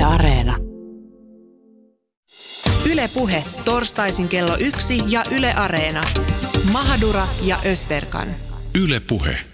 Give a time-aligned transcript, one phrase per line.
[0.00, 0.56] Yle Areena.
[2.86, 6.02] Yle Puhe, torstaisin kello yksi ja Yle Areena.
[6.72, 8.28] Mahadura ja Ösberkan.
[8.74, 9.49] Yle Puhe.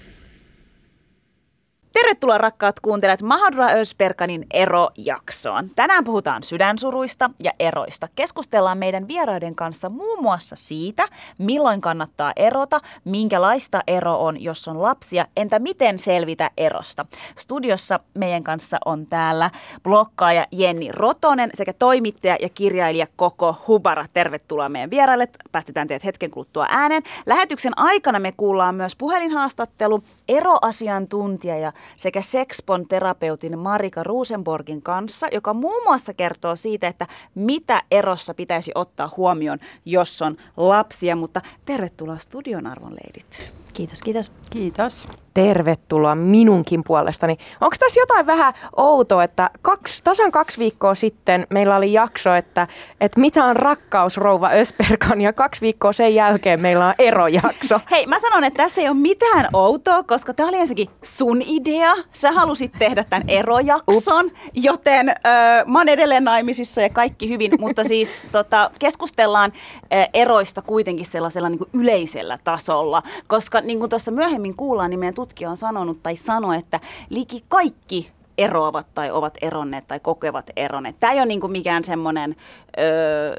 [2.03, 5.70] Tervetuloa rakkaat kuuntelijat Mahadura Ösperkanin erojaksoon.
[5.77, 8.09] Tänään puhutaan sydänsuruista ja eroista.
[8.14, 14.82] Keskustellaan meidän vieraiden kanssa muun muassa siitä, milloin kannattaa erota, minkälaista ero on, jos on
[14.82, 17.06] lapsia, entä miten selvitä erosta.
[17.38, 19.51] Studiossa meidän kanssa on täällä
[19.83, 24.05] blokkaaja Jenni Rotonen sekä toimittaja ja kirjailija Koko Hubara.
[24.15, 25.28] Tervetuloa meidän vieraille.
[25.52, 27.02] Päästetään teidät hetken kuluttua ääneen.
[27.27, 35.54] Lähetyksen aikana me kuullaan myös puhelinhaastattelu, eroasiantuntija ja sekä Sexpon terapeutin Marika Rosenborgin kanssa, joka
[35.54, 41.16] muun muassa kertoo siitä, että mitä erossa pitäisi ottaa huomioon, jos on lapsia.
[41.16, 43.52] Mutta tervetuloa studion arvonleidit.
[43.72, 44.32] Kiitos, kiitos.
[44.50, 45.09] Kiitos.
[45.36, 47.36] Tervetuloa minunkin puolestani.
[47.60, 52.66] Onko tässä jotain vähän outoa, että kaksi, tasan kaksi viikkoa sitten meillä oli jakso, että,
[53.00, 57.80] että mitä on rakkaus rouva Ösperkan ja kaksi viikkoa sen jälkeen meillä on erojakso.
[57.90, 61.95] Hei, mä sanon, että tässä ei ole mitään outoa, koska tämä oli ensinnäkin sun idea.
[62.12, 64.34] Sä halusit tehdä tämän erojakson, Ups.
[64.54, 69.53] joten äh, mä oon edelleen naimisissa ja kaikki hyvin, mutta siis tota, keskustellaan
[69.93, 75.00] äh, eroista kuitenkin sellaisella niin kuin yleisellä tasolla, koska niin kuin tuossa myöhemmin kuullaan, niin
[75.00, 80.50] meidän tutkija on sanonut tai sanoi, että liki kaikki eroavat tai ovat eronneet tai kokevat
[80.56, 80.97] eronneet.
[81.00, 82.37] Tämä ei ole niin kuin mikään semmoinen
[82.78, 83.37] öö,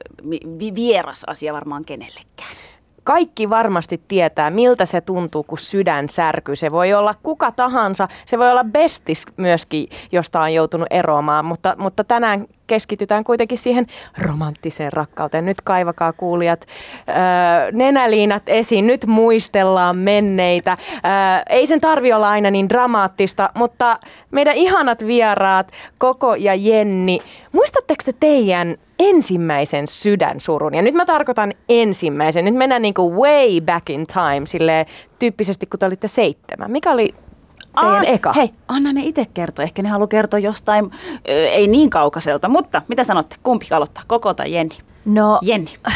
[0.76, 2.58] vieras asia varmaan kenellekään
[3.04, 6.56] kaikki varmasti tietää, miltä se tuntuu, kun sydän särkyy.
[6.56, 11.76] Se voi olla kuka tahansa, se voi olla bestis myöskin, josta on joutunut eroamaan, mutta,
[11.78, 13.86] mutta tänään keskitytään kuitenkin siihen
[14.18, 15.46] romanttiseen rakkauteen.
[15.46, 16.66] Nyt kaivakaa kuulijat
[17.10, 17.16] öö,
[17.72, 20.78] nenäliinat esiin, nyt muistellaan menneitä.
[20.94, 21.02] Öö,
[21.50, 24.00] ei sen tarvi olla aina niin dramaattista, mutta
[24.32, 27.20] meidän ihanat vieraat, Koko ja Jenni,
[27.52, 30.74] muistatteko te teidän ensimmäisen sydänsurun?
[30.74, 32.46] Ja nyt mä tarkoitan ensimmäisen.
[32.46, 34.86] Nyt mennään niin kuin way back in time, sille
[35.20, 36.72] tyyppisesti kun te olitte seitsemän.
[36.72, 37.14] Mikä oli
[37.82, 38.34] teidän An, eka?
[38.34, 39.64] Hei, anna ne itse kertoa.
[39.64, 42.50] Ehkä ne haluaa kertoa jostain, äh, ei niin kaukaiselta.
[42.50, 43.36] Mutta mitä sanotte?
[43.44, 44.78] Kumpi aloittaa, Koko tai Jenni?
[45.06, 45.74] No, Jenni.
[45.88, 45.94] Äh,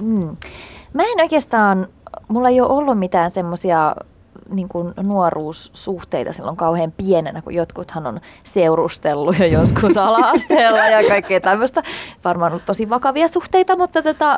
[0.00, 0.36] mm,
[0.92, 1.86] mä en oikeastaan,
[2.28, 3.94] mulla ei ole ollut mitään semmoisia
[4.50, 11.40] niin kuin nuoruussuhteita silloin kauhean pienenä, kun jotkuthan on seurustellut jo joskus ala-asteella ja kaikkea
[11.40, 11.82] tämmöistä.
[12.24, 14.36] Varmaan ollut tosi vakavia suhteita, mutta tota,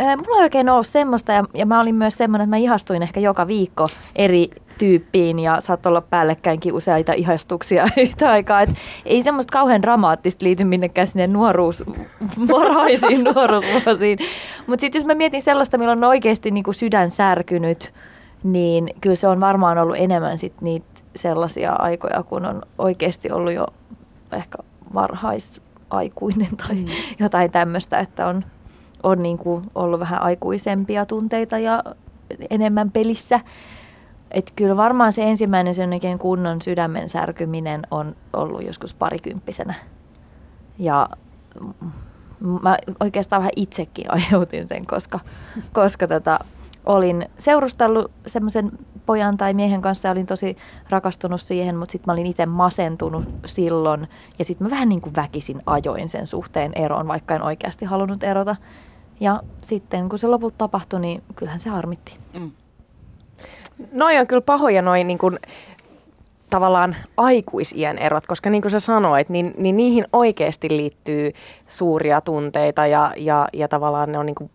[0.00, 3.20] mulla ei oikein ollut semmoista ja, ja mä olin myös semmoinen, että mä ihastuin ehkä
[3.20, 3.86] joka viikko
[4.16, 8.62] eri tyyppiin ja saattoi olla päällekkäinkin useita ihastuksia yhtä aikaa.
[8.62, 8.70] Et
[9.04, 11.84] ei semmoista kauhean dramaattista liity minnekään sinne nuoruus,
[12.52, 14.18] varhaisiin nuoruusvuosiin.
[14.66, 17.94] Mutta sitten jos mä mietin sellaista, milloin on oikeasti niinku sydän särkynyt,
[18.42, 20.86] niin kyllä se on varmaan ollut enemmän sit niitä
[21.16, 23.66] sellaisia aikoja, kun on oikeasti ollut jo
[24.32, 24.58] ehkä
[24.94, 26.88] varhaisaikuinen tai mm.
[27.18, 28.44] jotain tämmöistä, että on,
[29.02, 31.84] on niin kuin ollut vähän aikuisempia tunteita ja
[32.50, 33.40] enemmän pelissä.
[34.34, 35.90] Et kyllä varmaan se ensimmäinen sen
[36.20, 39.74] kunnon sydämen särkyminen on ollut joskus parikymppisenä.
[40.78, 41.08] Ja
[42.62, 45.20] mä oikeastaan vähän itsekin aiheutin sen, koska,
[45.72, 46.38] koska tota,
[46.86, 48.72] olin seurustellut semmoisen
[49.06, 50.56] pojan tai miehen kanssa ja olin tosi
[50.90, 54.08] rakastunut siihen, mutta sitten mä olin itse masentunut silloin
[54.38, 58.22] ja sitten mä vähän niin kuin väkisin ajoin sen suhteen eroon, vaikka en oikeasti halunnut
[58.22, 58.56] erota.
[59.20, 62.18] Ja sitten kun se lopulta tapahtui, niin kyllähän se harmitti.
[62.38, 62.50] Mm.
[63.92, 65.38] Noi on kyllä pahoja noin niin kuin
[66.50, 71.32] tavallaan aikuisien erot, koska niin kuin sä sanoit, niin, niin niihin oikeasti liittyy
[71.66, 74.50] suuria tunteita ja, ja, ja tavallaan ne on niin kuin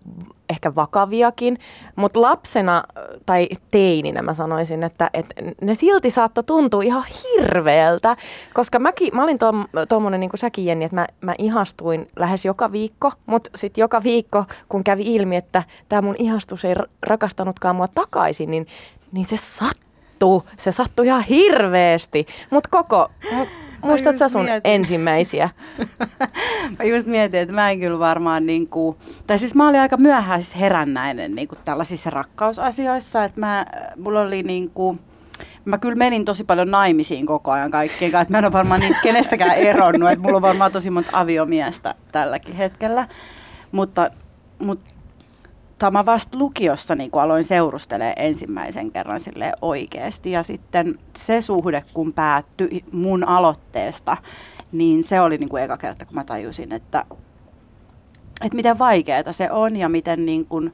[0.50, 1.60] ehkä vakaviakin,
[1.96, 2.84] mutta lapsena
[3.26, 8.18] tai teininä mä sanoisin, että, että ne silti saattoi tuntua ihan hirveältä,
[8.54, 9.38] koska mäkin, mä olin
[9.90, 14.04] tuommoinen niin kuin säkin Jenni, että mä, mä ihastuin lähes joka viikko, mutta sitten joka
[14.04, 18.68] viikko, kun kävi ilmi, että tämä mun ihastus ei rakastanutkaan mua takaisin, niin,
[19.12, 19.89] niin se sattui,
[20.58, 23.12] se sattui ihan hirveästi, mutta koko...
[23.82, 24.72] Muistatko sä sun mietin.
[24.72, 25.50] ensimmäisiä?
[26.80, 28.98] mä just mietin, että mä en kyllä varmaan niin kuin,
[29.28, 33.66] tai siis mä olin aika myöhäis herännäinen niin kuin tällaisissa rakkausasioissa, että mä,
[33.98, 35.00] mulla oli niin kuin,
[35.66, 38.80] mä kyllä menin tosi paljon naimisiin koko ajan kaikkien kanssa, että mä en ole varmaan
[38.80, 43.08] niistä kenestäkään eronnut, että mulla on varmaan tosi monta aviomiestä tälläkin hetkellä,
[43.72, 44.12] mutta,
[44.60, 44.89] mutta
[45.92, 50.32] mä vasta lukiossa niin kun aloin seurustelemaan ensimmäisen kerran sille oikeasti.
[50.32, 54.18] Ja sitten se suhde, kun päättyi mun aloitteesta,
[54.72, 57.06] niin se oli niin kuin eka kerta, kun mä tajusin, että,
[58.46, 60.74] että miten vaikeaa se on ja miten niin kuin,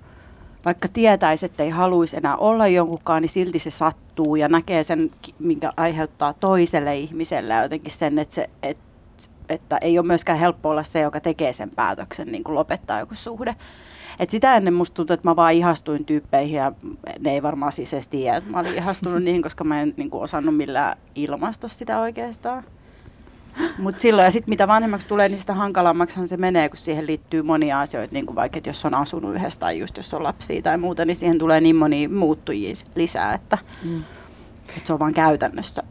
[0.66, 5.12] vaikka tietäisi, että ei haluaisi enää olla jonkunkaan, niin silti se sattuu ja näkee sen,
[5.40, 8.86] minkä aiheuttaa toiselle ihmiselle jotenkin sen, että, se, että
[9.50, 13.16] että ei ole myöskään helppo olla se, joka tekee sen päätöksen niin kuin lopettaa joku
[13.16, 13.56] suhde.
[14.20, 16.72] Et sitä ennen musta tuntui, että mä vaan ihastuin tyyppeihin ja
[17.20, 20.10] ne ei varmaan siis edes tiedä, että mä olin ihastunut niihin, koska mä en niin
[20.10, 22.64] kuin, osannut millään ilmaista sitä oikeastaan.
[23.78, 27.42] Mutta silloin, ja sitten mitä vanhemmaksi tulee, niin sitä hankalammaksihan se menee, kun siihen liittyy
[27.42, 30.62] monia asioita, niin kuin vaikka, että jos on asunut yhdessä tai just jos on lapsia
[30.62, 34.04] tai muuta, niin siihen tulee niin monia muuttujia lisää, että, mm.
[34.70, 35.84] että se on vaan käytännössä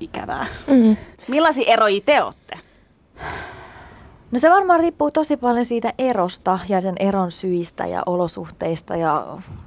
[0.00, 0.46] ikävää.
[0.66, 0.96] Mm.
[1.28, 2.65] Millaisia eroja te olette?
[4.36, 9.26] No se varmaan riippuu tosi paljon siitä erosta ja sen eron syistä ja olosuhteista ja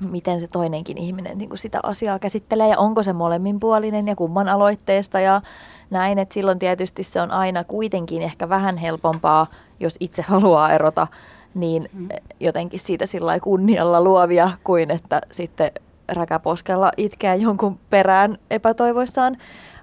[0.10, 4.50] miten se toinenkin ihminen niin kuin sitä asiaa käsittelee ja onko se molemminpuolinen ja kumman
[4.50, 5.42] aloitteesta ja
[5.90, 6.20] näin.
[6.20, 9.48] Että silloin tietysti se on aina kuitenkin ehkä vähän helpompaa,
[9.80, 11.08] jos itse haluaa erota,
[11.54, 12.08] niin mm.
[12.40, 15.72] jotenkin siitä sillä kunnialla luovia kuin että sitten
[16.12, 19.38] räkäposkella itkeä jonkun perään epätoivoissaan.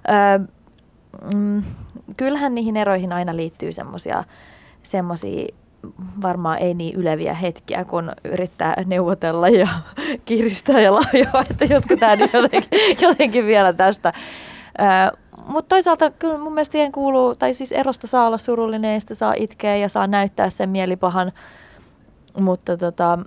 [0.09, 0.47] Öö,
[1.35, 1.63] mm,
[2.17, 4.23] kyllähän niihin eroihin aina liittyy semmoisia
[4.87, 5.47] semmoisia
[6.21, 9.67] varmaan ei niin yleviä hetkiä, kun yrittää neuvotella ja
[10.25, 12.69] kiristää ja lahjoa, että josko tämä nyt jotenkin,
[13.07, 14.13] jotenkin vielä tästä.
[15.47, 19.15] Mutta toisaalta kyllä mun mielestä siihen kuuluu, tai siis erosta saa olla surullinen ja sitä
[19.15, 21.31] saa itkeä ja saa näyttää sen mielipahan,
[22.39, 23.19] mutta tota,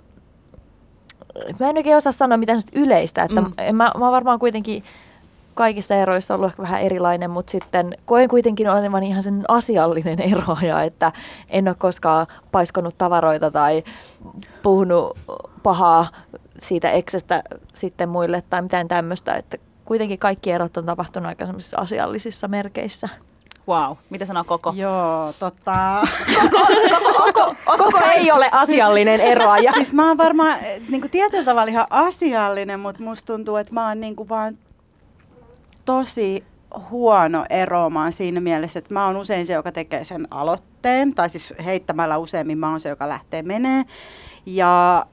[1.59, 3.75] mä en oikein osaa sanoa mitään yleistä, että mm.
[3.75, 4.83] mä, mä varmaan kuitenkin
[5.53, 10.83] kaikissa eroissa ollut ehkä vähän erilainen, mutta sitten koen kuitenkin olevan ihan sen asiallinen eroaja,
[10.83, 11.11] että
[11.49, 13.83] en ole koskaan paiskonut tavaroita tai
[14.63, 15.17] puhunut
[15.63, 16.07] pahaa
[16.61, 17.43] siitä eksestä
[17.73, 21.45] sitten muille tai mitään tämmöistä, että kuitenkin kaikki erot on tapahtunut aika
[21.77, 23.09] asiallisissa merkeissä.
[23.67, 23.97] Wow.
[24.09, 24.73] Mitä sanoo Koko?
[24.75, 26.01] Joo, tota...
[26.91, 29.71] koko, koko, koko ei ole asiallinen eroaja.
[29.71, 30.59] Siis mä oon varmaan
[30.89, 34.57] niin tietyllä tavalla ihan asiallinen, mutta musta tuntuu, että mä oon niin vaan
[35.85, 36.43] tosi
[36.89, 41.53] huono eroamaan siinä mielessä, että mä oon usein se, joka tekee sen aloitteen, tai siis
[41.65, 43.83] heittämällä useimmin mä oon se, joka lähtee menee.
[44.45, 45.05] Ja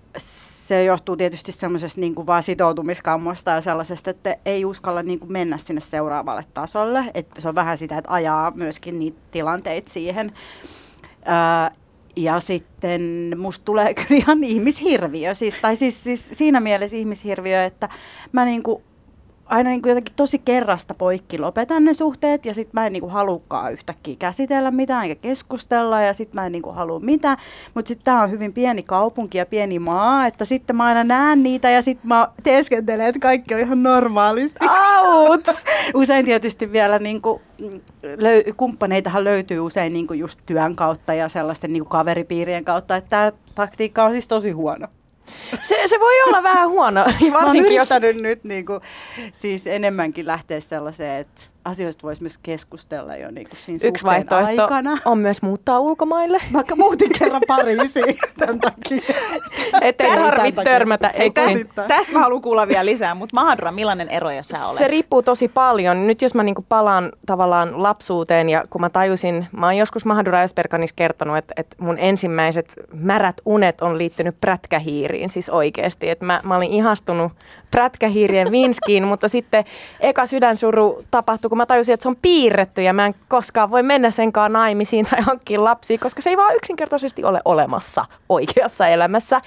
[0.69, 5.59] se johtuu tietysti semmoisesta niin vaan sitoutumiskammosta ja sellaisesta, että ei uskalla niin kuin mennä
[5.59, 7.05] sinne seuraavalle tasolle.
[7.15, 10.33] Että se on vähän sitä, että ajaa myöskin niitä tilanteita siihen.
[11.25, 11.71] Ää,
[12.17, 17.89] ja sitten musta tulee kyllä ihan ihmishirviö, siis, tai siis, siis siinä mielessä ihmishirviö, että
[18.33, 18.83] mä niin kuin
[19.49, 23.01] aina niin kuin jotenkin tosi kerrasta poikki lopetan ne suhteet ja sitten mä en niin
[23.01, 27.37] kuin halukkaan yhtäkkiä käsitellä mitään eikä keskustella ja sitten mä en niin kuin halua mitään.
[27.75, 31.43] Mutta sitten tämä on hyvin pieni kaupunki ja pieni maa, että sitten mä aina näen
[31.43, 34.59] niitä ja sitten mä teeskentelen, että kaikki on ihan normaalisti.
[35.03, 35.47] Out!
[35.95, 37.43] usein tietysti vielä niin kuin,
[38.03, 42.97] löy- kumppaneitahan löytyy usein niin kuin just työn kautta ja sellaisten niin kuin kaveripiirien kautta,
[42.97, 44.89] että tämä taktiikka on siis tosi huono.
[45.63, 47.89] Se, se voi olla vähän huono, varsinkin jos...
[48.23, 48.81] nyt niin kuin,
[49.33, 54.63] siis enemmänkin lähteä sellaiseen, että asioista voisi myös keskustella jo niin kuin siinä Yksi vaihtoehto
[54.63, 54.99] aikana.
[55.05, 56.39] on myös muuttaa ulkomaille.
[56.53, 59.03] Vaikka muutin kerran Pariisiin tämän takia.
[59.81, 61.69] Ettei tarvitse törmätä yksin.
[61.89, 64.79] Tästä mä haluan kuulla vielä lisää, mutta Mahadra, millainen eroja sä olet?
[64.79, 66.07] Se riippuu tosi paljon.
[66.07, 70.43] Nyt jos mä niinku palaan tavallaan lapsuuteen ja kun mä tajusin, mä oon joskus Mahadura
[70.43, 76.11] Ösperkanissa kertonut, että, että mun ensimmäiset märät unet on liittynyt prätkähiiriin, siis oikeasti.
[76.11, 77.33] Että mä, mä olin ihastunut
[77.71, 79.65] prätkähiirien Vinskiin, mutta sitten
[80.01, 83.83] eka sydänsuru tapahtui, kun mä tajusin, että se on piirretty ja mä en koskaan voi
[83.83, 89.41] mennä senkaan naimisiin tai hankkiin lapsia, koska se ei vaan yksinkertaisesti ole olemassa oikeassa elämässä.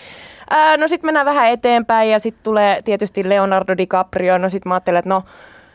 [0.50, 4.38] Ää, no sitten mennään vähän eteenpäin ja sitten tulee tietysti Leonardo DiCaprio.
[4.38, 5.24] No sitten mä ajattelen, että no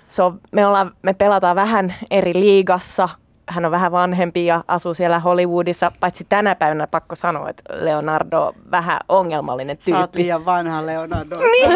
[0.09, 3.09] se on, me, ollaan, me pelataan vähän eri liigassa,
[3.49, 8.41] hän on vähän vanhempi ja asuu siellä Hollywoodissa, paitsi tänä päivänä pakko sanoa, että Leonardo
[8.41, 9.93] on vähän ongelmallinen tyyppi.
[9.93, 11.41] Sä oot liian vanha Leonardo.
[11.41, 11.71] Niin,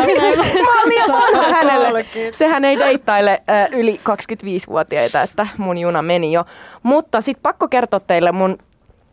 [0.65, 2.07] mä oon liian vanha hänelle.
[2.33, 6.45] Sehän ei deittaile äh, yli 25-vuotiaita, että mun juna meni jo.
[6.83, 8.59] Mutta sitten pakko kertoa teille mun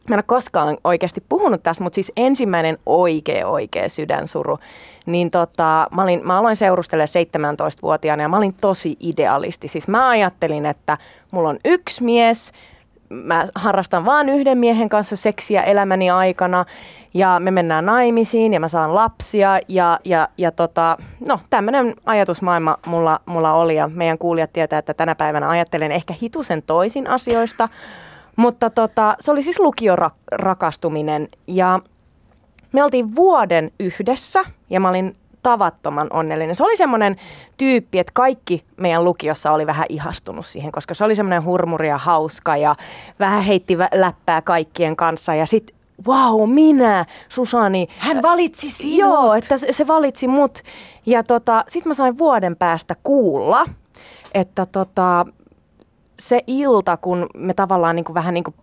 [0.09, 4.59] Mä en ole koskaan oikeasti puhunut tässä, mutta siis ensimmäinen oikea oikea sydänsuru,
[5.05, 9.67] niin tota, mä, olin, mä aloin seurustella 17-vuotiaana ja mä olin tosi idealisti.
[9.67, 10.97] Siis mä ajattelin, että
[11.31, 12.51] mulla on yksi mies,
[13.09, 16.65] mä harrastan vaan yhden miehen kanssa seksiä elämäni aikana
[17.13, 20.97] ja me mennään naimisiin ja mä saan lapsia ja, ja, ja tota,
[21.27, 26.13] no tämmöinen ajatusmaailma mulla, mulla oli ja meidän kuulijat tietää, että tänä päivänä ajattelen ehkä
[26.21, 27.69] hitusen toisin asioista,
[28.37, 31.79] mutta tota, se oli siis lukiorakastuminen ja
[32.71, 36.55] me oltiin vuoden yhdessä ja mä olin tavattoman onnellinen.
[36.55, 37.15] Se oli semmoinen
[37.57, 41.97] tyyppi, että kaikki meidän lukiossa oli vähän ihastunut siihen, koska se oli semmoinen hurmuri ja
[41.97, 42.75] hauska ja
[43.19, 45.77] vähän heitti läppää kaikkien kanssa ja sitten
[46.07, 47.87] wow, minä, Susani.
[47.97, 48.99] Hän valitsi sinut.
[48.99, 50.59] Joo, että se, se valitsi mut.
[51.05, 53.65] Ja tota, sitten mä sain vuoden päästä kuulla,
[54.33, 55.25] että tota,
[56.19, 58.55] se ilta, kun me tavallaan niin kuin vähän niin kuin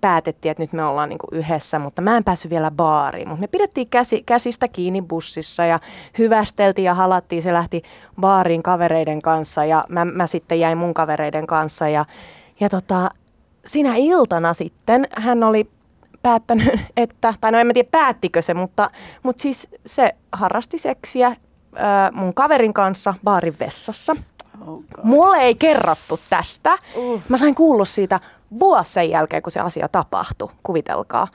[0.00, 3.28] päätettiin, että nyt me ollaan niin yhdessä, mutta mä en päässyt vielä baariin.
[3.28, 5.80] Mutta me pidettiin käsi, käsistä kiinni bussissa ja
[6.18, 7.42] hyvästeltiin ja halattiin.
[7.42, 7.82] Se lähti
[8.20, 11.88] baariin kavereiden kanssa ja mä, mä sitten jäin mun kavereiden kanssa.
[11.88, 12.04] Ja,
[12.60, 13.10] ja tota,
[13.66, 15.70] sinä iltana sitten hän oli
[16.22, 18.90] päättänyt, että, tai no en mä tiedä päättikö se, mutta,
[19.22, 21.36] mutta siis se harrasti seksiä
[22.12, 24.16] mun kaverin kanssa baarin vessassa.
[24.66, 26.78] Oh Mulle ei kerrottu tästä.
[26.94, 27.22] Uh.
[27.28, 28.20] Mä sain kuulla siitä
[28.58, 31.28] vuosi sen jälkeen, kun se asia tapahtui, kuvitelkaa.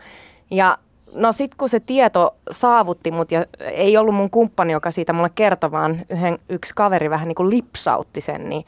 [0.52, 0.78] Ja
[1.14, 5.32] no sit kun se tieto saavutti mut ja ei ollut mun kumppani, joka siitä mulle
[5.36, 8.66] kertoi, vaan yhden, yksi kaveri vähän niin kuin lipsautti sen, niin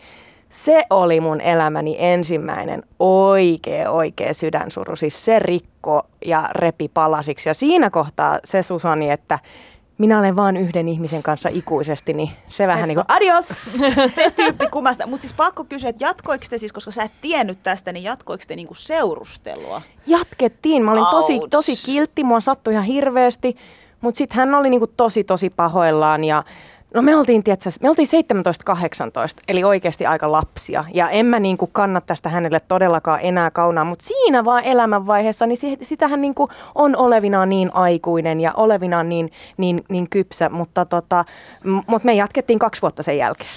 [0.50, 4.96] se oli mun elämäni ensimmäinen oikea, oikea sydänsuru.
[4.96, 7.50] Siis se rikko ja repi palasiksi.
[7.50, 9.39] Ja siinä kohtaa se Susani, että
[9.98, 13.48] minä olen vain yhden ihmisen kanssa ikuisesti, niin se vähän niin kuin adios!
[14.16, 15.08] Se tyyppi kumasta.
[15.08, 18.44] Mutta siis pakko kysyä, että jatkoiko te siis, koska sä et tiennyt tästä, niin jatkoiko
[18.48, 19.82] te niinku seurustelua?
[20.08, 20.86] Jatkettiin.
[20.86, 23.58] Mä olin tosi, tosi kiltti, mua sattui ihan hirveästi,
[24.02, 26.44] mutta sitten hän oli niinku tosi, tosi pahoillaan ja
[26.94, 28.08] No me oltiin, tiedätkö, me oltiin
[29.40, 30.86] 17-18, eli oikeasti aika lapsia.
[30.94, 35.58] Ja en mä niinku kanna tästä hänelle todellakaan enää kaunaa, mutta siinä vaan elämänvaiheessa, niin
[35.58, 40.50] si- sitähän niinku on olevinaan niin aikuinen ja olevinaan niin, niin, niin kypsä.
[40.50, 41.26] Mutta tota,
[41.64, 43.50] m- mut me jatkettiin kaksi vuotta sen jälkeen.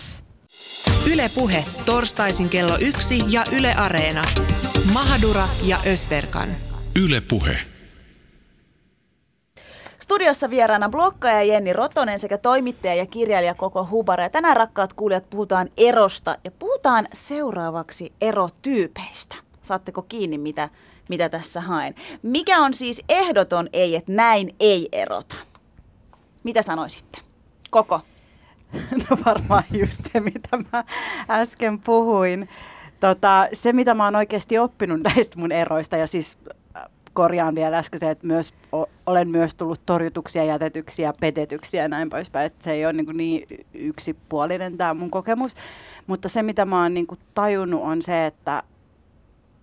[1.12, 4.22] Yle Puhe, torstaisin kello yksi ja Yle Areena.
[4.92, 6.48] Mahadura ja Ösberkan.
[7.04, 7.56] Yle Puhe.
[10.06, 14.22] Studiossa vieraana blokkaaja Jenni Rotonen sekä toimittaja ja kirjailija Koko Hubara.
[14.22, 19.36] Ja tänään rakkaat kuulijat puhutaan erosta ja puhutaan seuraavaksi erotyypeistä.
[19.62, 20.68] Saatteko kiinni, mitä,
[21.08, 21.94] mitä tässä haen?
[22.22, 25.34] Mikä on siis ehdoton ei, että näin ei erota?
[26.44, 27.18] Mitä sanoisitte?
[27.70, 28.00] Koko.
[29.10, 30.84] No varmaan just se, mitä mä
[31.28, 32.48] äsken puhuin.
[33.00, 36.38] Tota, se, mitä mä oon oikeasti oppinut näistä mun eroista, ja siis
[37.16, 42.10] korjaan vielä äsken se, että myös, o, olen myös tullut torjutuksia, jätetyksiä, petetyksiä ja näin
[42.10, 42.46] poispäin.
[42.46, 45.54] Että se ei ole niin, kuin niin yksipuolinen tämä mun kokemus.
[46.06, 48.62] Mutta se, mitä mä oon niin kuin tajunnut, on se, että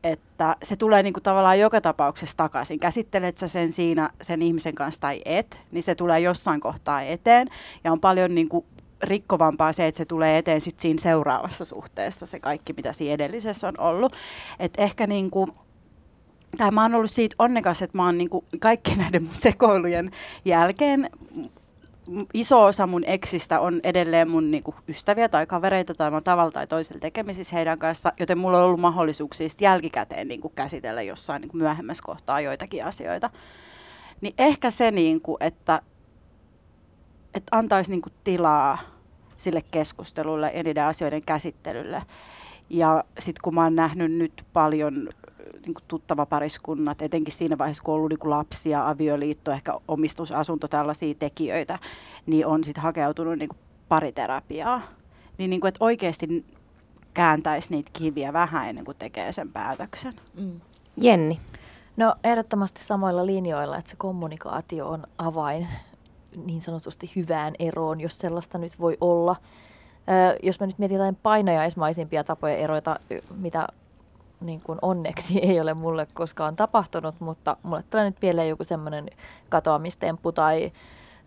[0.04, 2.80] että se tulee niin kuin tavallaan joka tapauksessa takaisin.
[2.80, 7.48] Käsittelet sä sen siinä sen ihmisen kanssa tai et, niin se tulee jossain kohtaa eteen.
[7.84, 8.66] Ja on paljon niin kuin
[9.04, 13.68] rikkovampaa se, että se tulee eteen sit siinä seuraavassa suhteessa, se kaikki, mitä siinä edellisessä
[13.68, 14.14] on ollut.
[14.60, 15.52] Et ehkä niin kuin,
[16.58, 20.12] tai mä oon ollut siitä onnekas, että mä oon niin kuin kaikkien näiden mun sekoilujen
[20.46, 21.10] jälkeen
[22.34, 26.52] iso osa mun eksistä on edelleen mun niinku ystäviä tai kavereita tai mä oon tavalla
[26.52, 31.58] tai toisella tekemisissä heidän kanssa, joten mulla on ollut mahdollisuuksia jälkikäteen niinku käsitellä jossain niinku
[31.58, 33.30] myöhemmässä kohtaa joitakin asioita.
[34.22, 35.82] Niin ehkä se, niinku, että,
[37.34, 38.78] että antaisi niinku tilaa
[39.38, 42.04] sille keskustelulle ja niiden asioiden käsittelylle.
[42.70, 45.10] Ja sitten kun mä oon nähnyt nyt paljon
[45.66, 51.80] niin tuttavapariskunnat, etenkin siinä vaiheessa, kun on ollut niin lapsia, avioliitto, ehkä omistusasunto, tällaisia tekijöitä,
[52.26, 53.50] niin on sitten hakeutunut niin
[53.90, 54.82] pariterapiaa.
[55.38, 56.46] Niin, niin kuin, että oikeasti
[57.14, 60.14] kääntäisi niitä kiviä vähän ennen kuin tekee sen päätöksen.
[60.34, 60.62] Mm.
[60.98, 61.38] Jenni.
[61.98, 65.68] No ehdottomasti samoilla linjoilla, että se kommunikaatio on avain
[66.46, 69.36] niin sanotusti hyvään eroon, jos sellaista nyt voi olla.
[70.34, 73.00] Ö, jos mä nyt mietin jotain painajaismaisimpia tapoja eroita,
[73.36, 73.68] mitä
[74.44, 79.10] niin kuin onneksi ei ole mulle koskaan tapahtunut, mutta mulle tulee nyt mieleen joku semmoinen
[79.50, 80.72] katoamistemppu tai,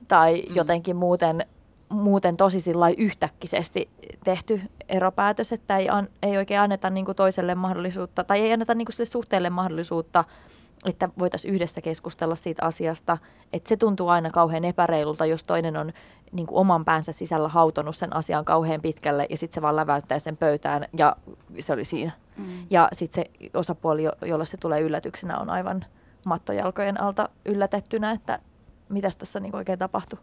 [0.09, 0.55] tai mm.
[0.55, 1.47] jotenkin muuten,
[1.89, 3.89] muuten tosi sillai yhtäkkisesti
[4.25, 8.75] tehty eropäätös, että ei, an, ei oikein anneta niin kuin toiselle mahdollisuutta tai ei anneta
[8.75, 10.25] niin kuin sille suhteelle mahdollisuutta
[10.87, 13.19] että voitaisiin yhdessä keskustella siitä asiasta,
[13.53, 15.93] että se tuntuu aina kauhean epäreilulta, jos toinen on
[16.33, 20.19] niin kuin oman päänsä sisällä hautonut sen asian kauhean pitkälle ja sitten se vaan läväyttää
[20.19, 21.17] sen pöytään ja
[21.59, 22.13] se oli siinä.
[22.37, 22.45] Mm.
[22.71, 25.85] Ja sitten se osapuoli, jo- jolle se tulee yllätyksenä, on aivan
[26.27, 28.39] mattojalkojen alta yllätettynä, että
[28.89, 30.19] mitäs tässä niin oikein tapahtui.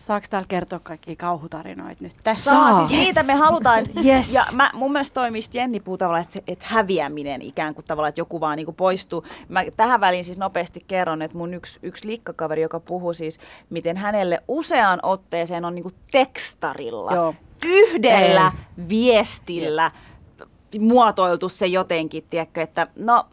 [0.00, 2.12] Saako täällä kertoa kaikkia kauhutarinoita nyt?
[2.22, 3.00] Tässä Saa, siis Yes.
[3.06, 3.86] niitä me halutaan.
[4.04, 4.32] Yes.
[4.32, 8.08] Ja mä, mun mielestä toimii Jenni puu tavallaan, että, se, että häviäminen ikään kuin tavallaan,
[8.08, 9.24] että joku vaan niin kuin poistuu.
[9.48, 13.38] Mä tähän väliin siis nopeasti kerron, että mun yksi, yksi liikkakaveri, joka puhuu siis,
[13.70, 17.34] miten hänelle useaan otteeseen on niin kuin tekstarilla, Joo.
[17.66, 18.52] yhdellä
[18.88, 19.90] viestillä
[20.80, 23.26] muotoiltu se jotenkin, tiedätkö, että no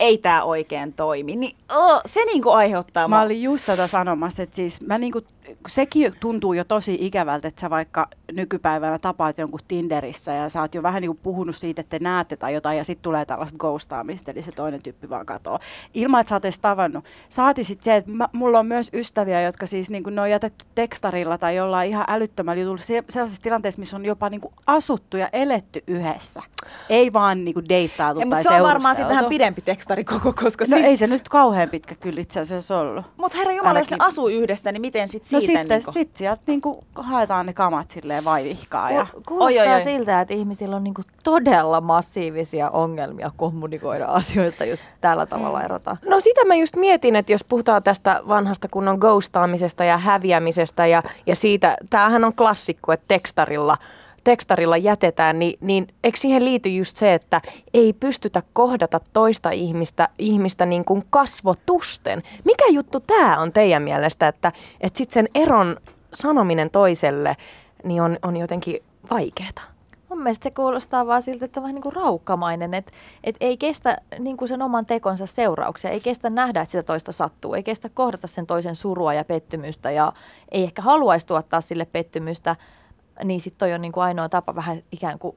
[0.00, 1.36] ei tämä oikein toimi.
[1.36, 5.20] Niin, oh, se niinku aiheuttaa Mä mua- olin just tätä sanomassa, että siis mä niinku
[5.68, 10.74] sekin tuntuu jo tosi ikävältä, että sä vaikka nykypäivänä tapaat jonkun Tinderissä ja sä oot
[10.74, 13.58] jo vähän niin kuin puhunut siitä, että te näette tai jotain ja sitten tulee tällaista
[13.58, 15.58] ghostaamista, eli se toinen tyyppi vaan katoo.
[15.94, 17.04] Ilman, että sä oot edes tavannut.
[17.28, 20.30] Saati sitten se, että mä, mulla on myös ystäviä, jotka siis niin kuin ne on
[20.30, 25.16] jätetty tekstarilla tai jollain ihan älyttömällä jutulla sellaisessa tilanteessa, missä on jopa niin kuin asuttu
[25.16, 26.42] ja eletty yhdessä.
[26.88, 30.04] Ei vaan niin kuin deittailtu Ja, tai mutta se on varmaan sitten vähän pidempi tekstari
[30.04, 33.04] koko, koska No sit, ei se nyt kauhean pitkä kyllä itse asiassa ollut.
[33.16, 35.58] Mutta herra Jumala, jos ne asuu yhdessä, niin miten sitten No siitä?
[35.62, 38.90] sitten niinku- sit sieltä niinku haetaan ne kamat silleen vaivihkaa.
[38.90, 39.06] Ja...
[39.14, 39.80] Ku- Kuulostaa Oi, oi, oi.
[39.80, 45.96] siltä, että ihmisillä on niinku todella massiivisia ongelmia kommunikoida asioita just tällä tavalla erota.
[46.08, 51.02] No sitä mä just mietin, että jos puhutaan tästä vanhasta kunnon ghostaamisesta ja häviämisestä ja,
[51.26, 53.76] ja siitä, tämähän on klassikko, että tekstarilla,
[54.26, 57.40] tekstarilla jätetään, niin, niin eikö siihen liity just se, että
[57.74, 62.22] ei pystytä kohdata toista ihmistä, ihmistä niin kuin kasvotusten?
[62.44, 65.76] Mikä juttu tämä on teidän mielestä, että, että sitten sen eron
[66.14, 67.36] sanominen toiselle
[67.84, 69.76] niin on, on jotenkin vaikeaa?
[70.08, 72.92] Mun mielestä se kuulostaa vaan siltä, että on vähän niin kuin raukkamainen, että,
[73.24, 77.12] että ei kestä niin kuin sen oman tekonsa seurauksia, ei kestä nähdä, että sitä toista
[77.12, 80.12] sattuu, ei kestä kohdata sen toisen surua ja pettymystä ja
[80.52, 82.56] ei ehkä haluaisi tuottaa sille pettymystä,
[83.24, 85.36] niin sitten toi on niin kuin ainoa tapa vähän ikään kuin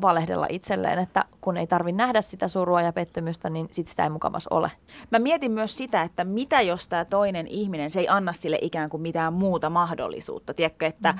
[0.00, 4.10] valehdella itselleen, että kun ei tarvi nähdä sitä surua ja pettymystä, niin sit sitä ei
[4.10, 4.70] mukamas ole.
[5.10, 8.90] Mä mietin myös sitä, että mitä jos tämä toinen ihminen, se ei anna sille ikään
[8.90, 10.54] kuin mitään muuta mahdollisuutta.
[10.54, 11.18] Tiedätkö, että mm.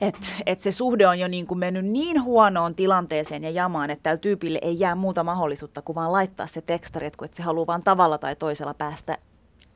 [0.00, 0.16] et,
[0.46, 4.18] et se suhde on jo niin kuin mennyt niin huonoon tilanteeseen ja jamaan, että tällä
[4.18, 7.66] tyypille ei jää muuta mahdollisuutta kuin vaan laittaa se tekstari, että kun et se haluaa
[7.66, 9.18] vaan tavalla tai toisella päästä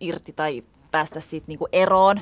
[0.01, 2.21] irti tai päästä siitä niin kuin eroon.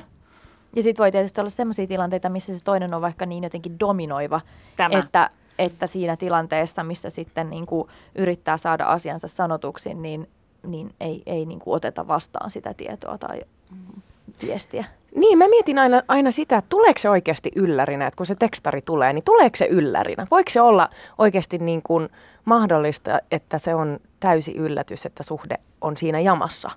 [0.75, 4.41] Ja sitten voi tietysti olla sellaisia tilanteita, missä se toinen on vaikka niin jotenkin dominoiva,
[4.77, 4.99] Tämä.
[4.99, 10.27] että, että siinä tilanteessa, missä sitten niin kuin yrittää saada asiansa sanotuksi, niin,
[10.67, 14.01] niin ei, ei niin kuin oteta vastaan sitä tietoa tai mm,
[14.41, 14.85] viestiä.
[15.15, 18.81] Niin, mä mietin aina, aina sitä, että tuleeko se oikeasti yllärinä, että kun se tekstari
[18.81, 20.27] tulee, niin tuleeko se yllärinä?
[20.31, 22.09] Voiko se olla oikeasti niin kuin
[22.45, 26.71] mahdollista, että se on täysi yllätys, että suhde on siinä jamassa?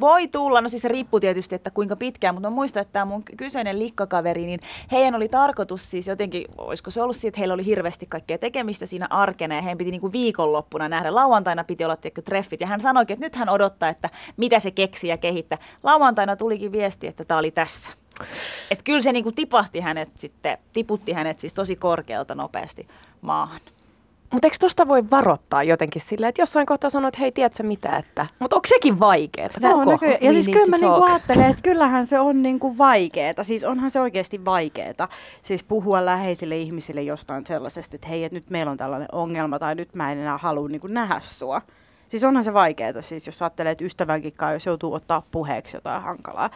[0.00, 3.04] Voi tulla, no siis se riippuu tietysti, että kuinka pitkään, mutta mä muistan, että tämä
[3.04, 4.60] mun kyseinen likkakaveri, niin
[4.92, 8.86] heidän oli tarkoitus siis jotenkin, olisiko se ollut siitä, että heillä oli hirveästi kaikkea tekemistä
[8.86, 11.14] siinä arkena ja heidän piti niinku viikonloppuna nähdä.
[11.14, 14.70] Lauantaina piti olla tiedätkö, treffit ja hän sanoikin, että nyt hän odottaa, että mitä se
[14.70, 15.58] keksii ja kehittää.
[15.82, 17.92] Lauantaina tulikin viesti, että tämä oli tässä.
[18.70, 22.88] Että kyllä se niinku tipahti hänet sitten, tiputti hänet siis tosi korkealta nopeasti
[23.20, 23.60] maahan.
[24.32, 27.96] Mutta eikö tosta voi varoittaa jotenkin silleen, että jossain kohtaa sanoo, että hei, tiedätkö mitä,
[27.96, 28.26] että...
[28.38, 29.48] Mutta onko sekin vaikeaa?
[29.52, 30.18] Se on näköjään.
[30.20, 33.44] Ja siis need kyllä mä niinku ajattelen, että kyllähän se on niinku vaikeeta.
[33.44, 35.08] Siis onhan se oikeasti vaikeeta.
[35.42, 39.74] Siis puhua läheisille ihmisille jostain sellaisesta, että hei, että nyt meillä on tällainen ongelma tai
[39.74, 41.62] nyt mä en enää halua niinku nähdä sua.
[42.08, 46.02] Siis onhan se vaikeeta, siis jos ajattelee, että ystävänkin kanssa, jos joutuu ottaa puheeksi jotain
[46.02, 46.50] hankalaa.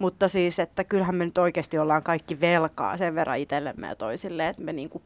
[0.00, 4.48] Mutta siis, että kyllähän me nyt oikeasti ollaan kaikki velkaa sen verran itsellemme ja toisille,
[4.48, 5.02] että me niinku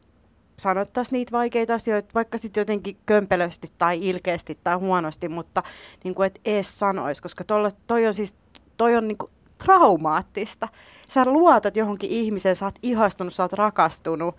[0.59, 5.63] sanottaisiin niitä vaikeita asioita, vaikka sitten jotenkin kömpelösti tai ilkeästi tai huonosti, mutta
[6.03, 8.35] niin kuin et ees sanoisi, koska tolla, toi on siis
[8.77, 9.31] toi on niin kuin
[9.65, 10.67] traumaattista.
[11.09, 14.35] Sä luotat johonkin ihmiseen, sä oot ihastunut, sä oot rakastunut.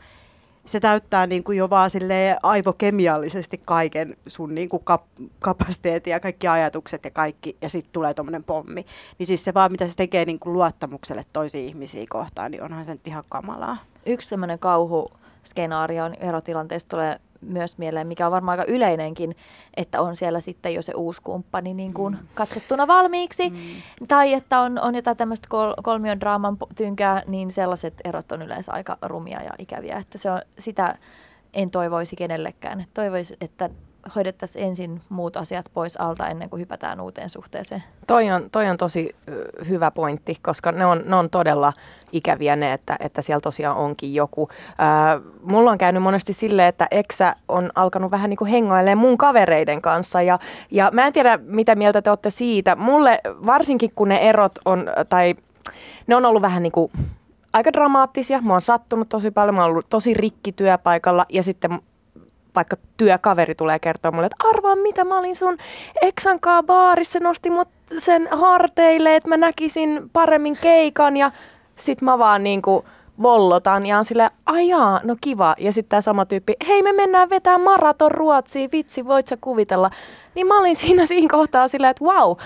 [0.66, 1.90] Se täyttää niin kuin jo vaan
[2.42, 8.14] aivokemiallisesti kaiken sun niin kuin kap- kapasiteetin ja kaikki ajatukset ja kaikki, ja sitten tulee
[8.14, 8.84] tommonen pommi.
[9.18, 12.84] Niin siis se vaan, mitä se tekee niin kuin luottamukselle toisiin ihmisiä kohtaan, niin onhan
[12.84, 13.76] se nyt ihan kamalaa.
[14.06, 19.36] Yksi semmoinen kauhuskenaario on erotilanteesta tulee myös mieleen, mikä on varmaan aika yleinenkin,
[19.76, 23.50] että on siellä sitten jo se uusi kumppani niin kuin katsottuna valmiiksi.
[23.50, 23.56] Mm.
[24.08, 28.72] Tai että on, on jotain tämmöistä kol, kolmion draaman tynkää, niin sellaiset erot on yleensä
[28.72, 29.96] aika rumia ja ikäviä.
[29.96, 30.98] Että se on, sitä
[31.54, 32.84] en toivoisi kenellekään.
[32.94, 33.70] Toivoisi, että
[34.16, 37.82] hoidettaisiin ensin muut asiat pois alta ennen kuin hypätään uuteen suhteeseen.
[38.06, 39.16] Toi on, toi on tosi
[39.68, 41.72] hyvä pointti, koska ne on, ne on todella
[42.12, 44.48] ikäviä ne, että, että siellä tosiaan onkin joku.
[44.78, 49.18] Ää, mulla on käynyt monesti silleen, että eksä on alkanut vähän niin kuin hengoilemaan mun
[49.18, 50.38] kavereiden kanssa ja,
[50.70, 52.76] ja mä en tiedä, mitä mieltä te olette siitä.
[52.76, 55.34] Mulle varsinkin kun ne erot on, tai
[56.06, 56.92] ne on ollut vähän niin kuin
[57.52, 58.40] aika dramaattisia.
[58.40, 61.80] Mä oon sattunut tosi paljon, mä oon ollut tosi rikki työpaikalla ja sitten
[62.56, 65.56] vaikka työkaveri tulee kertoa mulle, että arvaa mitä mä olin sun
[66.02, 71.30] eksankaa baarissa, nosti mut sen harteille, että mä näkisin paremmin keikan ja
[71.76, 72.84] sit mä vaan niinku
[73.22, 75.54] vollotan ja on silleen, ajaa, no kiva.
[75.58, 79.90] Ja sitten tämä sama tyyppi, hei me mennään vetää maraton Ruotsiin, vitsi voit sä kuvitella.
[80.34, 82.36] Niin mä olin siinä siinä kohtaa silleen, että wow,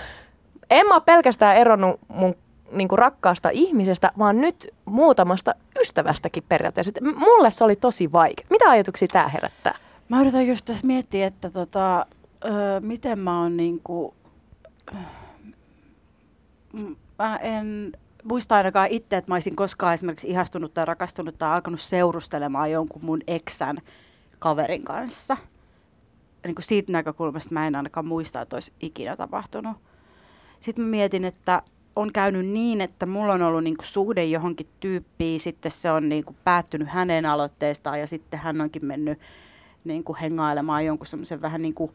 [0.69, 2.35] en mä pelkästään eronnut mun
[2.71, 6.91] niinku rakkaasta ihmisestä, vaan nyt muutamasta ystävästäkin periaatteessa.
[7.15, 8.45] Mulle se oli tosi vaikea.
[8.49, 9.75] Mitä ajatuksia tämä herättää?
[10.11, 12.05] Mä yritän just tässä miettiä, että tota,
[12.45, 14.13] öö, miten mä oon niinku...
[17.19, 17.91] Mä en
[18.23, 23.05] muista ainakaan itse, että mä olisin koskaan esimerkiksi ihastunut tai rakastunut tai alkanut seurustelemaan jonkun
[23.05, 23.77] mun eksän
[24.39, 25.37] kaverin kanssa.
[26.45, 29.77] Niin kuin siitä näkökulmasta mä en ainakaan muista, että olisi ikinä tapahtunut.
[30.59, 31.61] Sitten mä mietin, että
[31.95, 36.09] on käynyt niin, että mulla on ollut niin kuin suhde johonkin tyyppiin, sitten se on
[36.09, 39.19] niin kuin päättynyt hänen aloitteestaan ja sitten hän onkin mennyt
[39.83, 41.91] niin kuin hengailemaan jonkun semmoisen vähän niin kuin,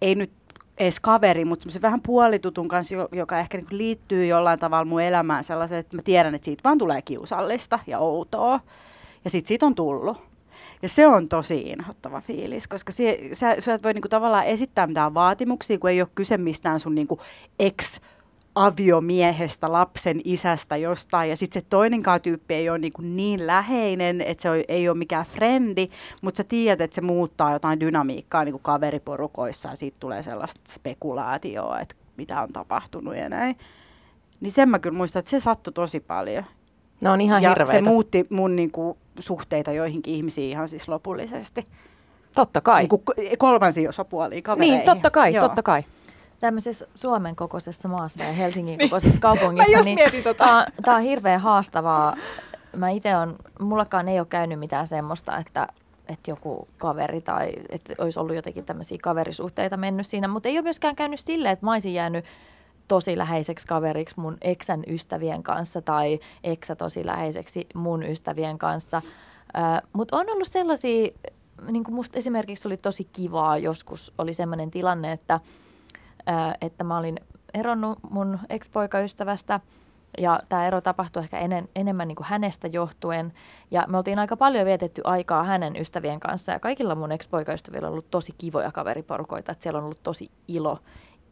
[0.00, 0.32] ei nyt
[0.78, 5.02] edes kaveri, mutta semmoisen vähän puolitutun kanssa, joka ehkä niin kuin liittyy jollain tavalla mun
[5.02, 8.60] elämään sellaisen, että mä tiedän, että siitä vaan tulee kiusallista ja outoa.
[9.24, 10.28] Ja sitten siitä on tullut.
[10.82, 14.86] Ja se on tosi inhottava fiilis, koska sie, sä, sä et voi niinku tavallaan esittää
[14.86, 17.20] mitään vaatimuksia, kun ei ole kyse mistään sun niinku
[17.58, 18.00] ex
[18.64, 24.42] aviomiehestä, lapsen isästä jostain, ja sitten se toinenkaan tyyppi ei ole niin, niin läheinen, että
[24.42, 25.88] se ei ole mikään frendi,
[26.20, 30.60] mutta sä tiedät, että se muuttaa jotain dynamiikkaa niin kuin kaveriporukoissa, ja siitä tulee sellaista
[30.68, 33.56] spekulaatioa, että mitä on tapahtunut ja näin.
[34.40, 36.44] Niin sen mä kyllä muistan, että se sattui tosi paljon.
[37.00, 37.72] No on ihan ja hirveitä.
[37.72, 41.66] se muutti mun niin kuin, suhteita joihinkin ihmisiin ihan siis lopullisesti.
[42.34, 42.80] Totta kai.
[42.80, 43.02] Niin kuin
[43.38, 44.76] kolmansia osapuolia kavereihin.
[44.76, 45.46] Niin, totta kai, Joo.
[45.46, 45.84] totta kai.
[46.40, 50.44] Tämmöisessä Suomen kokoisessa maassa ja Helsingin kokoisessa kaupungissa, Mä niin tota.
[50.44, 52.16] tää, tää on hirveän haastavaa.
[52.76, 55.68] Mä itse on, mullakaan ei ole käynyt mitään semmoista, että,
[56.08, 60.62] että joku kaveri tai että olisi ollut jotenkin tämmöisiä kaverisuhteita mennyt siinä, mutta ei ole
[60.62, 62.24] myöskään käynyt silleen, että mä olisin jäänyt
[62.88, 69.02] tosi läheiseksi kaveriksi mun eksän ystävien kanssa tai eksä tosi läheiseksi mun ystävien kanssa.
[69.92, 71.08] Mutta on ollut sellaisia,
[71.70, 75.40] niin kuin musta esimerkiksi oli tosi kivaa joskus, oli sellainen tilanne, että
[76.60, 77.20] että mä olin
[77.54, 79.60] eronnut mun ex-poikaystävästä
[80.18, 83.32] ja tämä ero tapahtui ehkä enen, enemmän niin kuin hänestä johtuen.
[83.70, 87.92] Ja me oltiin aika paljon vietetty aikaa hänen ystävien kanssa ja kaikilla mun ex-poikaystävillä on
[87.92, 90.78] ollut tosi kivoja kaveriporukoita, että siellä on ollut tosi ilo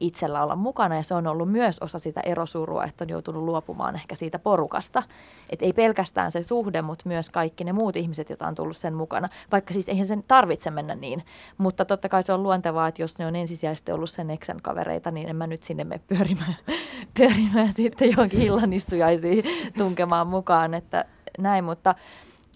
[0.01, 3.95] itsellä olla mukana ja se on ollut myös osa sitä erosurua, että on joutunut luopumaan
[3.95, 5.03] ehkä siitä porukasta.
[5.51, 8.95] Että ei pelkästään se suhde, mutta myös kaikki ne muut ihmiset, joita on tullut sen
[8.95, 9.29] mukana.
[9.53, 11.23] Vaikka siis eihän sen tarvitse mennä niin,
[11.59, 15.11] mutta totta kai se on luontevaa, että jos ne on ensisijaisesti ollut sen eksän kavereita,
[15.11, 16.57] niin en mä nyt sinne mene pyörimään,
[17.19, 19.45] pyörimään sitten johonkin illanistujaisiin
[19.79, 21.05] tunkemaan mukaan, että
[21.39, 21.95] näin, mutta,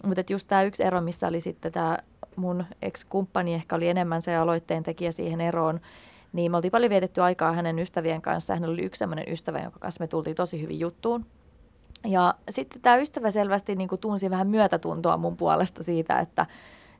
[0.05, 1.97] mutta et just tämä yksi ero, missä oli sitten tämä
[2.35, 5.79] mun ex-kumppani ehkä oli enemmän se aloitteen tekijä siihen eroon,
[6.33, 8.53] niin me oltiin paljon vietetty aikaa hänen ystävien kanssa.
[8.53, 11.25] Hän oli yksi sellainen ystävä, jonka kanssa me tultiin tosi hyvin juttuun.
[12.07, 16.45] Ja sitten tämä ystävä selvästi niin kuin tunsi vähän myötätuntoa mun puolesta siitä, että,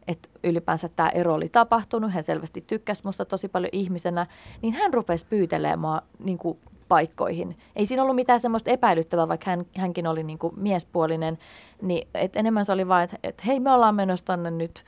[0.08, 2.12] että ylipäänsä tämä ero oli tapahtunut.
[2.12, 4.28] Hän selvästi tykkäsi musta tosi paljon ihmisenä.
[4.62, 7.58] Niin hän rupesi pyytelemään niin kuin paikkoihin.
[7.76, 11.38] Ei siinä ollut mitään semmoista epäilyttävää, vaikka hän, hänkin oli niin kuin miespuolinen.
[11.82, 14.86] Niin, et enemmän se oli vain, että, että hei me ollaan menossa tonne nyt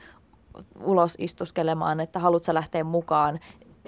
[0.84, 3.40] ulos istuskelemaan, että haluatko lähteä mukaan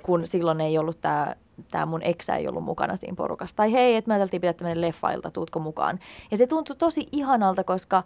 [0.07, 1.35] kun silloin ei ollut tämä
[1.71, 3.57] tämä mun eksä ei ollut mukana siinä porukassa.
[3.57, 5.99] Tai hei, että me ajateltiin pitää tämmöinen leffailta, tuutko mukaan.
[6.31, 8.03] Ja se tuntui tosi ihanalta, koska,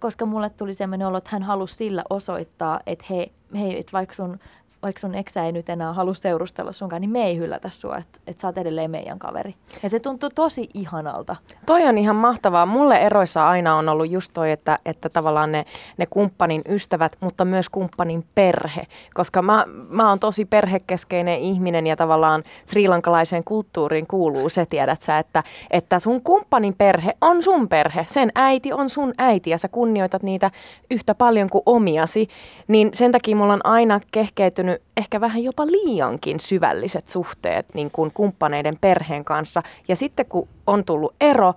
[0.00, 4.14] koska mulle tuli semmoinen olo, että hän halusi sillä osoittaa, että hei, hei että vaikka
[4.14, 4.38] sun,
[4.82, 8.18] vaikka sun eksä ei nyt enää halua seurustella sunkaan, niin me ei hylätä sua, että,
[8.26, 9.54] että sä oot edelleen meidän kaveri.
[9.82, 11.36] Ja se tuntui tosi ihanalta.
[11.66, 12.66] Toi on ihan mahtavaa.
[12.66, 15.64] Mulle eroissa aina on ollut just toi, että, että tavallaan ne,
[15.96, 18.86] ne kumppanin ystävät, mutta myös kumppanin perhe.
[19.14, 25.18] Koska mä, mä oon tosi perhekeskeinen ihminen ja tavallaan srilankalaiseen kulttuuriin kuuluu se, tiedät sä,
[25.18, 28.04] että, että sun kumppanin perhe on sun perhe.
[28.08, 30.50] Sen äiti on sun äiti ja sä kunnioitat niitä
[30.90, 32.28] yhtä paljon kuin omiasi.
[32.68, 38.10] Niin sen takia mulla on aina kehkeytynyt ehkä vähän jopa liiankin syvälliset suhteet niin kuin
[38.14, 39.62] kumppaneiden perheen kanssa.
[39.88, 41.54] Ja sitten kun on tullut ero,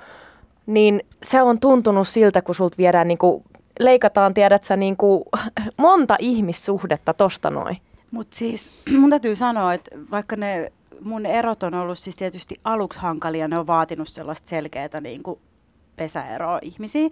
[0.65, 3.43] niin se on tuntunut siltä, kun sulta viedään niin kuin,
[3.80, 5.23] leikataan, tiedät sä, niin kuin,
[5.78, 7.78] monta ihmissuhdetta tosta noin.
[8.12, 10.71] Mutta siis mun täytyy sanoa, että vaikka ne
[11.02, 15.39] mun erot on ollut siis tietysti aluksi hankalia, ne on vaatinut sellaista selkeää niin kuin
[15.95, 17.12] pesäeroa ihmisiin,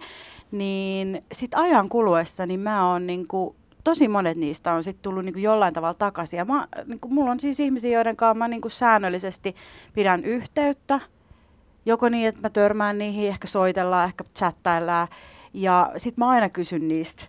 [0.50, 5.24] niin sitten ajan kuluessa niin mä oon niin kuin, tosi monet niistä on sitten tullut
[5.24, 6.36] niin kuin jollain tavalla takaisin.
[6.36, 9.56] Ja mä, niin kuin, mulla on siis ihmisiä, joiden kanssa mä niin kuin säännöllisesti
[9.94, 11.00] pidän yhteyttä,
[11.86, 15.08] joko niin, että mä törmään niihin, ehkä soitellaan, ehkä chattaillaan.
[15.54, 17.24] Ja sitten mä aina kysyn niistä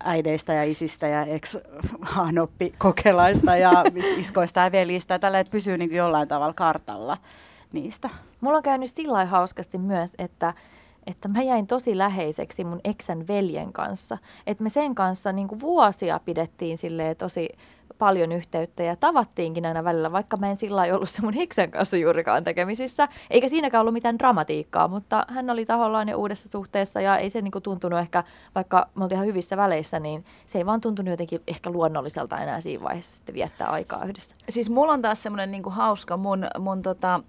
[0.00, 3.84] äideistä ja isistä ja ex-hanoppi kokelaista ja
[4.16, 7.16] iskoista ja veljistä ja tällä, että pysyy niin kuin jollain tavalla kartalla
[7.72, 8.10] niistä.
[8.40, 10.54] Mulla on käynyt sillä hauskasti myös, että,
[11.06, 14.18] että mä jäin tosi läheiseksi mun eksän veljen kanssa.
[14.46, 17.48] Että me sen kanssa niin kuin vuosia pidettiin silleen tosi
[17.98, 21.70] paljon yhteyttä ja tavattiinkin aina välillä, vaikka mä en sillä lailla ollut se mun eksän
[21.70, 23.08] kanssa juurikaan tekemisissä.
[23.30, 27.42] Eikä siinäkään ollut mitään dramatiikkaa, mutta hän oli tahollaan jo uudessa suhteessa ja ei se
[27.42, 31.10] niin kuin tuntunut ehkä, vaikka me oltiin ihan hyvissä väleissä, niin se ei vaan tuntunut
[31.10, 34.36] jotenkin ehkä luonnolliselta enää siinä vaiheessa sitten viettää aikaa yhdessä.
[34.48, 37.20] Siis mulla on taas semmoinen niinku hauska mun, mun tota,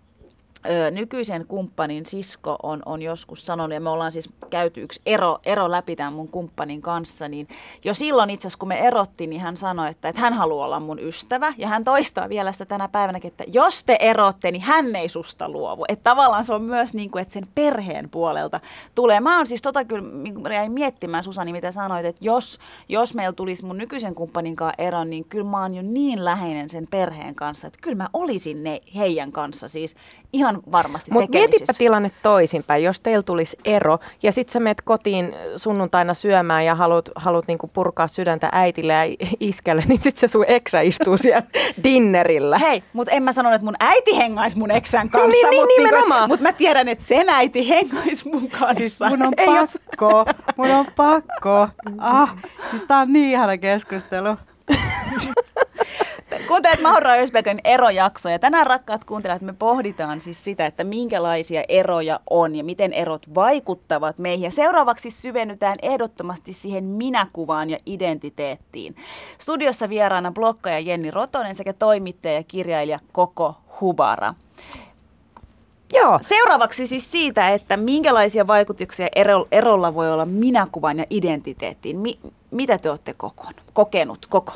[0.69, 5.39] ö, nykyisen kumppanin sisko on, on joskus sanonut, ja me ollaan siis käyty yksi ero,
[5.45, 7.47] ero läpi tämän mun kumppanin kanssa, niin
[7.83, 10.79] jo silloin itse asiassa kun me erottiin, niin hän sanoi, että, että hän haluaa olla
[10.79, 14.95] mun ystävä, ja hän toistaa vielä sitä tänä päivänä, että jos te erotte, niin hän
[14.95, 15.85] ei susta luovu.
[15.87, 18.59] Että tavallaan se on myös niin kuin, että sen perheen puolelta
[18.95, 19.19] tulee.
[19.19, 23.33] Mä oon siis tota kyllä, niin jäin miettimään Susani, mitä sanoit, että jos, jos meillä
[23.33, 27.35] tulisi mun nykyisen kumppanin kanssa ero, niin kyllä mä oon jo niin läheinen sen perheen
[27.35, 29.95] kanssa, että kyllä mä olisin ne heidän kanssa siis
[30.35, 31.59] ihan varmasti Mutta tekemisissä.
[31.59, 36.75] mietipä tilanne toisinpäin, jos teillä tulisi ero ja sitten sä menet kotiin sunnuntaina syömään ja
[36.75, 41.43] haluat, haluat niinku purkaa sydäntä äitille ja iskelle, niin sitten se sun eksä istuu siellä
[41.83, 42.57] dinnerillä.
[42.57, 45.81] Hei, mutta en mä sanonut, että mun äiti hengaisi mun eksän kanssa, Niin, niin, mutta
[45.81, 46.29] nimenomaan.
[46.29, 48.73] mut mä tiedän, että sen äiti hengaisi mun kanssa.
[48.75, 50.25] Siis mun on Ei jos- pakko,
[50.57, 51.67] mun on pakko.
[51.97, 52.35] Ah,
[52.69, 54.35] siis tää on niin ihana keskustelu.
[56.47, 62.19] Kuuntelet Maura Ösbergin erojakso ja tänään rakkaat kuuntelijat me pohditaan siis sitä, että minkälaisia eroja
[62.29, 64.43] on ja miten erot vaikuttavat meihin.
[64.43, 68.95] Ja seuraavaksi syvennytään ehdottomasti siihen minäkuvaan ja identiteettiin.
[69.37, 74.33] Studiossa vieraana blokkaja Jenni Rotonen sekä toimittaja ja kirjailija Koko Hubara.
[75.93, 76.19] Joo.
[76.29, 81.99] Seuraavaksi siis siitä, että minkälaisia vaikutuksia ero, erolla voi olla minäkuvan ja identiteettiin.
[81.99, 82.19] Mi,
[82.51, 84.53] mitä te olette kokon, kokenut koko?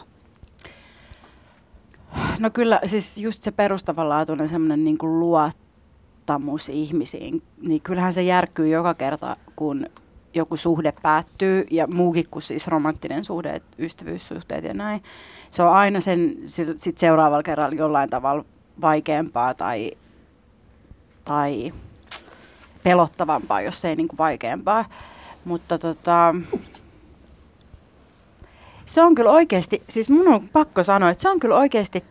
[2.40, 8.68] No kyllä, siis just se perustavanlaatuinen semmoinen niin kuin luottamus ihmisiin, niin kyllähän se järkkyy
[8.68, 9.86] joka kerta, kun
[10.34, 15.04] joku suhde päättyy ja muukin kuin siis romanttinen suhde, et ystävyyssuhteet ja näin.
[15.50, 16.36] Se on aina sen
[16.78, 18.46] sit seuraavalla kerralla jollain tavalla
[18.82, 19.92] vaikeampaa tai,
[21.26, 21.74] tai
[22.84, 24.86] pelottavampaa, jos ei niin kuin vaikeampaa.
[25.46, 26.36] Mutta tota,
[28.90, 32.04] se on kyllä oikeasti, siis mun on pakko sanoa, että se on kyllä oikeasti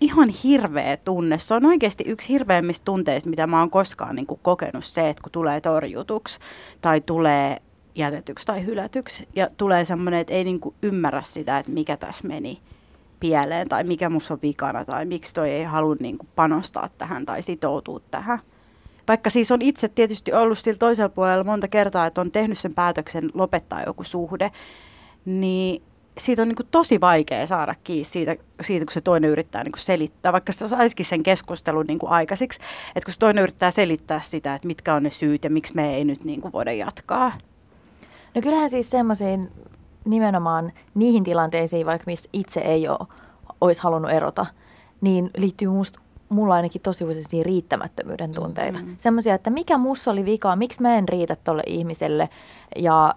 [0.00, 1.38] ihan hirveä tunne.
[1.38, 5.22] Se on oikeasti yksi hirveimmistä tunteista, mitä mä oon koskaan niin kuin kokenut se, että
[5.22, 6.38] kun tulee torjutuksi
[6.80, 7.56] tai tulee
[7.94, 12.28] jätetyksi tai hylätyksi ja tulee semmoinen, että ei niin kuin ymmärrä sitä, että mikä tässä
[12.28, 12.60] meni
[13.20, 17.26] pieleen tai mikä musta on vikana tai miksi toi ei halua niin kuin panostaa tähän
[17.26, 18.38] tai sitoutua tähän.
[19.08, 22.74] Vaikka siis on itse tietysti ollut sillä toisella puolella monta kertaa, että on tehnyt sen
[22.74, 24.50] päätöksen lopettaa joku suhde,
[25.24, 25.82] niin
[26.18, 29.72] siitä on niin kuin tosi vaikea saada kiinni siitä, siitä, kun se toinen yrittää niin
[29.72, 33.70] kuin selittää, vaikka se saisikin sen keskustelun niin kuin aikaisiksi, että kun se toinen yrittää
[33.70, 36.72] selittää sitä, että mitkä on ne syyt ja miksi me ei nyt niin kuin voida
[36.72, 37.32] jatkaa.
[38.34, 39.50] No kyllähän siis semmoisiin
[40.04, 42.98] nimenomaan niihin tilanteisiin, vaikka missä itse ei ole,
[43.60, 44.46] olisi halunnut erota,
[45.00, 48.78] niin liittyy musta mulla ainakin tosi usein riittämättömyyden tunteita.
[48.78, 48.96] Mm-hmm.
[48.98, 52.28] Semmoisia, että mikä mussa oli vikaa, miksi mä en riitä tolle ihmiselle.
[52.76, 53.14] Ja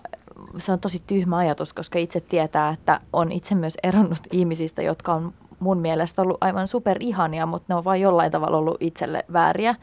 [0.58, 5.14] se on tosi tyhmä ajatus, koska itse tietää, että on itse myös eronnut ihmisistä, jotka
[5.14, 9.76] on mun mielestä ollut aivan superihania, mutta ne on vain jollain tavalla ollut itselle vääriä.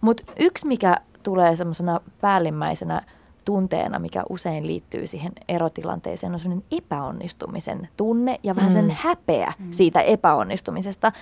[0.00, 3.02] Mutta yksi, mikä tulee semmoisena päällimmäisenä
[3.44, 10.00] tunteena, mikä usein liittyy siihen erotilanteeseen, on semmoinen epäonnistumisen tunne ja vähän sen häpeä siitä
[10.00, 11.12] epäonnistumisesta.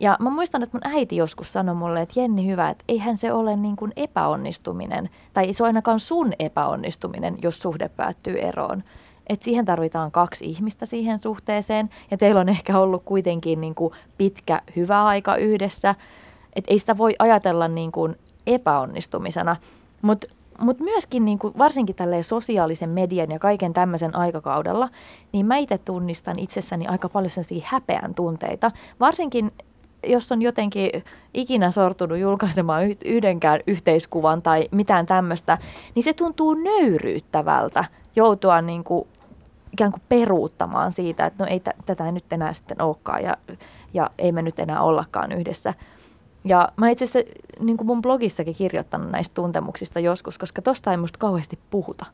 [0.00, 3.32] Ja mä muistan, että mun äiti joskus sanoi mulle, että Jenni hyvä, että eihän se
[3.32, 8.82] ole niin kuin epäonnistuminen, tai se ole ainakaan sun epäonnistuminen, jos suhde päättyy eroon.
[9.26, 13.94] Että siihen tarvitaan kaksi ihmistä siihen suhteeseen, ja teillä on ehkä ollut kuitenkin niin kuin
[14.18, 15.94] pitkä hyvä aika yhdessä.
[16.52, 19.56] Että ei sitä voi ajatella niin kuin epäonnistumisena,
[20.02, 20.26] mutta
[20.60, 24.88] mutta myöskin niin kuin, varsinkin tälleen sosiaalisen median ja kaiken tämmöisen aikakaudella,
[25.32, 28.70] niin mä itse tunnistan itsessäni aika paljon sellaisia häpeän tunteita.
[29.00, 29.52] Varsinkin
[30.06, 30.90] jos on jotenkin
[31.34, 35.58] ikinä sortunut julkaisemaan yhdenkään yhteiskuvan tai mitään tämmöistä,
[35.94, 37.84] niin se tuntuu nöyryyttävältä
[38.16, 39.08] joutua niin kuin
[39.72, 43.36] ikään kuin peruuttamaan siitä, että no ei t- tätä nyt enää sitten olekaan ja,
[43.94, 45.74] ja ei me nyt enää ollakaan yhdessä.
[46.48, 50.96] Ja mä itse asiassa niin kuin mun blogissakin kirjoittanut näistä tuntemuksista joskus, koska tosta ei
[50.96, 52.06] musta kauheasti puhuta.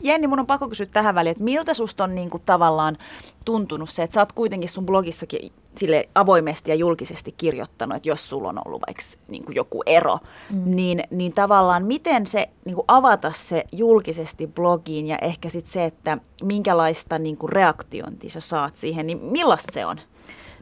[0.00, 2.98] Jenni, mun on pakko kysyä tähän väliin, että miltä susta on niin kuin tavallaan
[3.44, 8.28] tuntunut se, että sä oot kuitenkin sun blogissakin sille avoimesti ja julkisesti kirjoittanut, että jos
[8.28, 10.18] sulla on ollut vaikka niin kuin joku ero,
[10.50, 10.62] mm.
[10.76, 15.84] niin, niin tavallaan miten se niin kuin avata se julkisesti blogiin ja ehkä sitten se,
[15.84, 20.00] että minkälaista niin kuin reaktiontia sä saat siihen, niin millaista se on?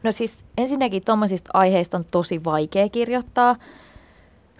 [0.02, 3.56] No siis ensinnäkin tuommoisista aiheista on tosi vaikea kirjoittaa,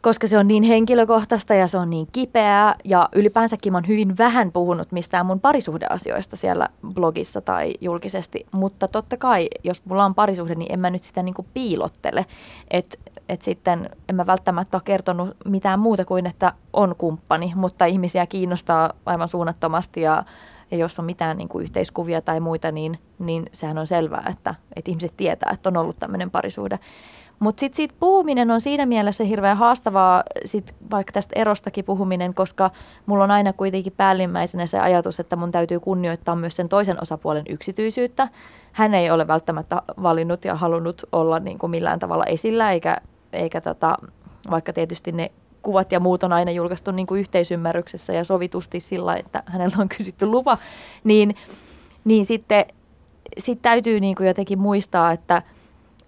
[0.02, 2.74] koska se on niin henkilökohtaista ja se on niin kipeää.
[2.85, 8.46] Ja ylipäänsäkin mä oon hyvin vähän puhunut mistään mun parisuhdeasioista siellä blogissa tai julkisesti.
[8.52, 12.26] Mutta totta kai, jos mulla on parisuhde, niin en mä nyt sitä niinku piilottele.
[12.70, 17.85] Että et sitten en mä välttämättä ole kertonut mitään muuta kuin, että on kumppani, mutta
[17.85, 20.24] ihmisiä kiinnostaa aivan suunnattomasti ja
[20.72, 24.54] ja jos on mitään niin kuin yhteiskuvia tai muita, niin, niin sehän on selvää, että,
[24.76, 26.78] että ihmiset tietää, että on ollut tämmöinen parisuhde.
[27.38, 32.70] Mutta sitten siitä puhuminen on siinä mielessä hirveän haastavaa, sit vaikka tästä erostakin puhuminen, koska
[33.06, 37.44] mulla on aina kuitenkin päällimmäisenä se ajatus, että mun täytyy kunnioittaa myös sen toisen osapuolen
[37.48, 38.28] yksityisyyttä.
[38.72, 42.96] Hän ei ole välttämättä valinnut ja halunnut olla niin kuin millään tavalla esillä, eikä,
[43.32, 43.98] eikä tota,
[44.50, 45.30] vaikka tietysti ne
[45.62, 49.88] kuvat ja muut on aina julkaistu niin kuin yhteisymmärryksessä ja sovitusti sillä, että hänellä on
[49.88, 50.59] kysytty lupa,
[51.05, 51.35] niin,
[52.05, 52.64] niin sitten
[53.38, 55.42] sit täytyy niin kuin jotenkin muistaa, että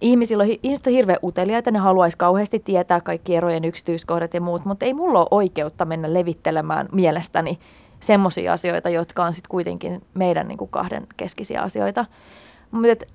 [0.01, 4.65] ihmisillä on, ihmiset on hirveän uteliaita, ne haluaisi kauheasti tietää kaikki erojen yksityiskohdat ja muut,
[4.65, 7.59] mutta ei mulla ole oikeutta mennä levittelemään mielestäni
[7.99, 12.05] semmoisia asioita, jotka on sitten kuitenkin meidän niin kuin kahden keskisiä asioita.
[12.71, 13.05] Mutta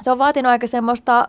[0.00, 1.28] se on vaatinut aika semmoista,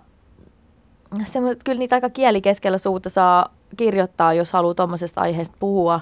[1.26, 6.00] semmoista, kyllä niitä aika kieli keskellä suuta saa kirjoittaa, jos haluaa tuommoisesta aiheesta puhua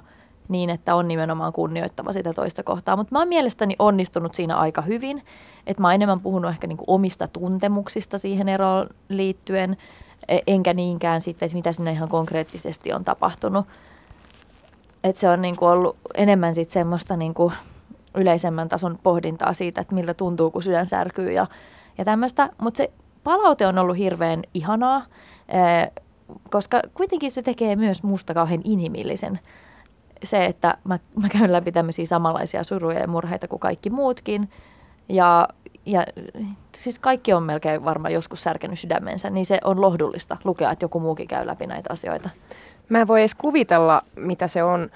[0.49, 2.95] niin, että on nimenomaan kunnioittava sitä toista kohtaa.
[2.95, 5.23] Mutta mä oon mielestäni onnistunut siinä aika hyvin,
[5.67, 9.77] että mä oon enemmän puhunut ehkä niinku omista tuntemuksista siihen eroon liittyen,
[10.27, 13.65] e, enkä niinkään sitten, että mitä sinne ihan konkreettisesti on tapahtunut.
[15.03, 17.51] Et se on niinku ollut enemmän sitten semmoista niinku
[18.15, 21.47] yleisemmän tason pohdintaa siitä, että miltä tuntuu, kun sydän särkyy ja,
[21.97, 22.49] ja tämmöistä.
[22.62, 22.91] Mutta se
[23.23, 25.05] palaute on ollut hirveän ihanaa
[26.49, 29.39] koska kuitenkin se tekee myös musta kauhean inhimillisen.
[30.23, 34.49] Se, että mä, mä käyn läpi tämmöisiä samanlaisia suruja ja murheita kuin kaikki muutkin.
[35.09, 35.47] Ja,
[35.85, 36.05] ja
[36.77, 40.99] siis kaikki on melkein varmaan joskus särkenyt sydämensä, niin se on lohdullista lukea, että joku
[40.99, 42.29] muukin käy läpi näitä asioita.
[42.89, 44.89] Mä en voi edes kuvitella, mitä se on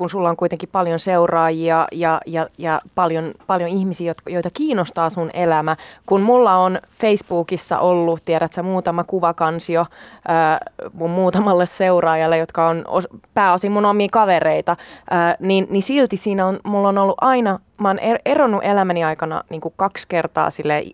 [0.00, 5.30] kun sulla on kuitenkin paljon seuraajia ja, ja, ja paljon, paljon ihmisiä, joita kiinnostaa sun
[5.34, 5.76] elämä.
[6.06, 9.86] Kun mulla on Facebookissa ollut, tiedät sä, muutama kuvakansio
[10.28, 10.58] ää,
[10.92, 14.76] mun muutamalle seuraajalle, jotka on os, pääosin mun omia kavereita,
[15.10, 19.04] ää, niin, niin silti siinä on, mulla on ollut aina, mä oon er, eronnut elämäni
[19.04, 20.84] aikana niin kuin kaksi kertaa sille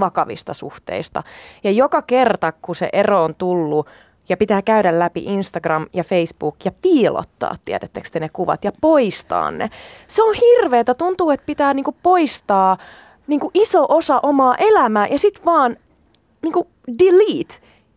[0.00, 1.22] vakavista suhteista.
[1.64, 3.86] Ja joka kerta, kun se ero on tullut,
[4.30, 9.50] ja pitää käydä läpi Instagram ja Facebook ja piilottaa, tiedättekö te ne kuvat, ja poistaa
[9.50, 9.70] ne.
[10.06, 12.76] Se on hirveetä, tuntuu, että pitää niinku poistaa
[13.26, 15.76] niinku iso osa omaa elämää ja sitten vaan
[16.42, 16.66] niinku
[16.98, 17.54] delete.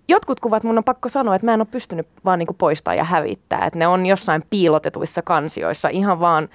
[0.07, 3.03] Jotkut kuvat mun on pakko sanoa, että mä en ole pystynyt vaan niinku poistaa ja
[3.03, 6.49] hävittää, että ne on jossain piilotetuissa kansioissa ihan vaan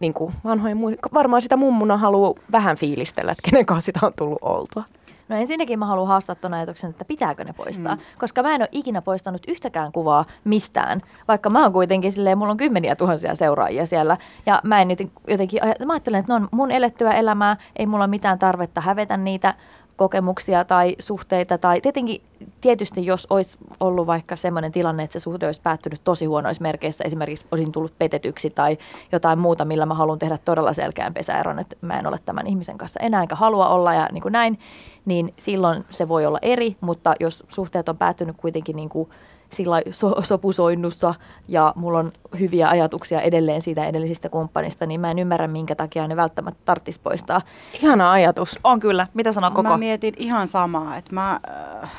[0.00, 0.78] niinku vanhojen,
[1.14, 4.84] varmaan sitä mummuna haluaa vähän fiilistellä, että kenen kanssa sitä on tullut oltua.
[5.28, 8.00] No ensinnäkin mä haluan haastaa tuon ajatuksen, että pitääkö ne poistaa, mm.
[8.18, 12.50] koska mä en ole ikinä poistanut yhtäkään kuvaa mistään, vaikka mä oon kuitenkin silleen, mulla
[12.50, 14.88] on kymmeniä tuhansia seuraajia siellä, ja mä en
[15.28, 19.54] jotenkin, mä ajattelen, että ne on mun elettyä elämää, ei mulla mitään tarvetta hävetä niitä,
[19.96, 21.58] kokemuksia tai suhteita.
[21.58, 22.22] Tai tietenkin
[22.60, 27.04] tietysti, jos olisi ollut vaikka sellainen tilanne, että se suhde olisi päättynyt tosi huonoissa merkeissä,
[27.04, 28.78] esimerkiksi olisin tullut petetyksi tai
[29.12, 32.78] jotain muuta, millä mä haluan tehdä todella selkeän pesäeron, että mä en ole tämän ihmisen
[32.78, 34.58] kanssa enää enkä halua olla ja niin kuin näin,
[35.04, 39.10] niin silloin se voi olla eri, mutta jos suhteet on päättynyt kuitenkin niin kuin
[39.52, 41.14] sillä so, sopusoinnussa
[41.48, 46.08] ja mulla on hyviä ajatuksia edelleen siitä edellisistä kumppanista, niin mä en ymmärrä, minkä takia
[46.08, 47.42] ne välttämättä tarttis poistaa.
[47.82, 48.58] Ihana ajatus.
[48.64, 49.06] On kyllä.
[49.14, 49.62] Mitä sanoo koko?
[49.62, 51.40] Mä mietin ihan samaa, että mä...
[51.82, 51.90] Äh,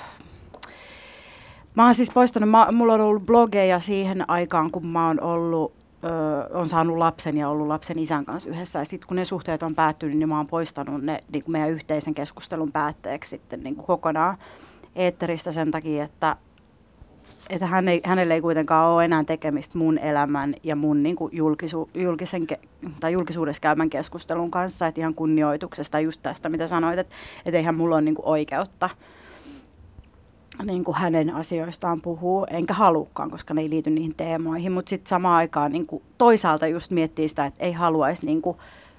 [1.76, 5.74] Mä oon siis poistanut, mä, mulla on ollut blogeja siihen aikaan, kun mä oon ollut
[6.04, 8.80] Ö, on saanut lapsen ja ollut lapsen isän kanssa yhdessä.
[8.80, 12.14] Ja sitten kun ne suhteet on päättynyt, niin mä oon poistanut ne niin meidän yhteisen
[12.14, 14.38] keskustelun päätteeksi sitten niin kuin kokonaan
[14.96, 16.36] eetteristä sen takia, että
[17.50, 21.36] että hän ei, hänelle ei kuitenkaan ole enää tekemistä mun elämän ja mun niin kuin
[21.36, 22.48] julkisu, julkisen
[23.00, 27.76] tai julkisuudessa käymän keskustelun kanssa, että ihan kunnioituksesta just tästä, mitä sanoit, että, että eihän
[27.76, 28.90] mulla ole niin kuin oikeutta
[30.64, 35.10] niin kuin hänen asioistaan puhuu, enkä halukkaan, koska ne ei liity niihin teemoihin, mutta sitten
[35.10, 38.58] samaan aikaan niin kuin toisaalta just miettii sitä, että ei haluaisi niin kuin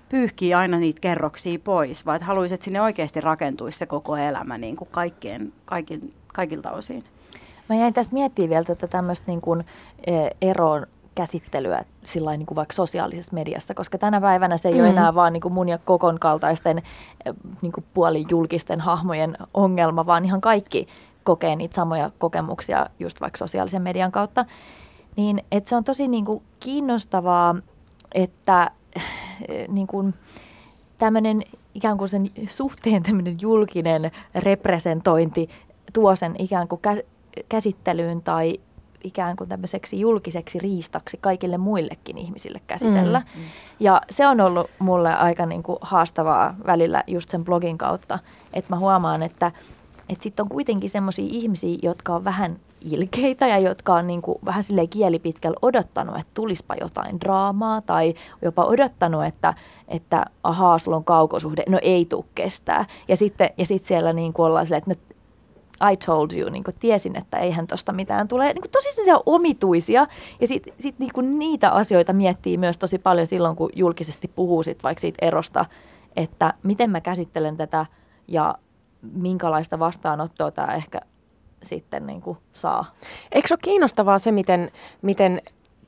[0.09, 4.59] pyyhkiä aina niitä kerroksia pois, vaan että haluaisi, että sinne oikeasti rakentuisi se koko elämä
[4.59, 7.05] niin kuin kaikkien, kaikin, kaikilta osin.
[7.69, 9.65] Mä jäin tästä miettimään vielä tätä tämmöistä niin kuin,
[10.07, 14.81] e, eron käsittelyä sillä niin kuin vaikka sosiaalisessa mediassa, koska tänä päivänä se ei mm.
[14.81, 20.07] ole enää vaan niin kuin mun ja kokon kaltaisten e, niin kuin puolijulkisten hahmojen ongelma,
[20.07, 20.89] vaan ihan kaikki
[21.27, 24.45] kokee niitä samoja kokemuksia just vaikka sosiaalisen median kautta.
[25.17, 27.55] Niin että se on tosi niin kuin kiinnostavaa,
[28.15, 28.71] että
[29.49, 30.15] e, niin kuin,
[30.99, 31.43] tämmöinen
[31.75, 35.49] ikään kuin sen suhteen tämmöinen julkinen representointi
[35.93, 36.81] tuo sen ikään kuin
[37.49, 38.61] käsittelyyn tai
[39.05, 43.19] ikään kuin tämmöiseksi julkiseksi riistaksi kaikille muillekin ihmisille käsitellä.
[43.19, 43.47] Mm, mm.
[43.81, 48.19] Ja se on ollut mulle aika niin kuin haastavaa välillä just sen blogin kautta,
[48.53, 49.53] että mä huomaan, että
[50.09, 54.39] että sitten on kuitenkin semmoisia ihmisiä, jotka on vähän ilkeitä ja jotka on niin kuin
[54.45, 59.55] vähän silleen kielipitkällä odottanut, että tulispa jotain draamaa tai jopa odottanut, että,
[59.89, 62.85] että ahaa, sulla on kaukosuhde, no ei tuu kestää.
[63.09, 65.17] Ja sitten ja sit siellä niin kuin ollaan silleen, että no
[65.91, 68.45] I told you, niin kuin tiesin, että eihän tosta mitään tule.
[68.45, 70.07] Niin kuin tosi omituisia.
[70.41, 74.83] Ja sitten sit niin niitä asioita miettii myös tosi paljon silloin, kun julkisesti puhuu sit
[74.83, 75.65] vaikka siitä erosta,
[76.17, 77.87] että miten mä käsittelen tätä
[78.29, 78.55] ja
[79.03, 81.01] minkälaista vastaanottoa tämä ehkä
[81.63, 82.95] sitten niin kuin saa.
[83.33, 84.71] Eikö ole kiinnostavaa se, miten,
[85.03, 85.41] miten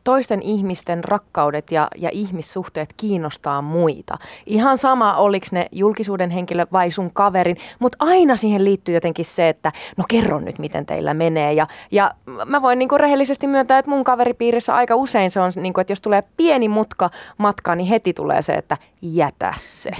[0.08, 4.18] toisten ihmisten rakkaudet ja, ja ihmissuhteet kiinnostaa muita.
[4.46, 9.48] Ihan sama, oliko ne julkisuuden henkilö vai sun kaverin, mutta aina siihen liittyy jotenkin se,
[9.48, 11.52] että no kerro nyt, miten teillä menee.
[11.52, 12.14] Ja, ja
[12.46, 16.02] mä voin niinku rehellisesti myöntää, että mun kaveripiirissä aika usein se on, niinku, että jos
[16.02, 19.90] tulee pieni mutka matkaa, niin heti tulee se, että jätä se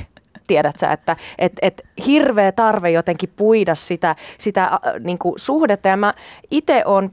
[0.49, 5.89] tiedät sä, että et, et hirveä tarve jotenkin puida sitä, sitä äh, niin kuin suhdetta.
[5.89, 6.15] Ja mä
[6.51, 7.11] itse on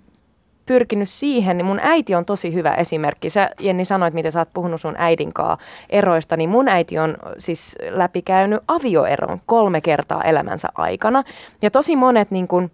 [0.65, 3.29] pyrkinyt siihen, niin mun äiti on tosi hyvä esimerkki.
[3.29, 5.57] Sä Jenni sanoit, miten sä oot puhunut sun äidinkaa
[5.89, 11.23] eroista, niin mun äiti on siis läpikäynyt avioeron kolme kertaa elämänsä aikana.
[11.61, 12.71] Ja tosi monet niin kun,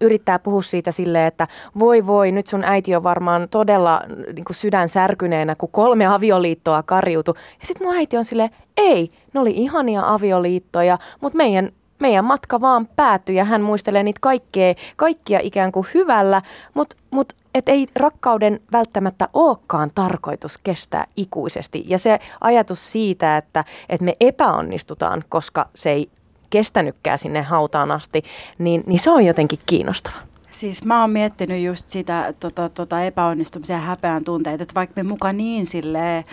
[0.00, 4.56] yrittää puhua siitä silleen, että voi voi, nyt sun äiti on varmaan todella niin kuin
[4.56, 7.36] sydän särkyneenä, kun kolme avioliittoa karjuutu.
[7.60, 11.72] Ja sitten mun äiti on silleen, ei, ne oli ihania avioliittoja, mutta meidän
[12.02, 16.42] meidän matka vaan päättyi ja hän muistelee niitä kaikkea, kaikkia ikään kuin hyvällä,
[16.74, 21.84] mutta mut, et ei rakkauden välttämättä olekaan tarkoitus kestää ikuisesti.
[21.86, 26.10] Ja se ajatus siitä, että, että me epäonnistutaan, koska se ei
[26.50, 28.22] kestänytkään sinne hautaan asti,
[28.58, 30.16] niin, niin se on jotenkin kiinnostava.
[30.50, 35.02] Siis mä oon miettinyt just sitä tota, tota epäonnistumisen ja häpeän tunteita, että vaikka me
[35.02, 36.24] mukaan niin silleen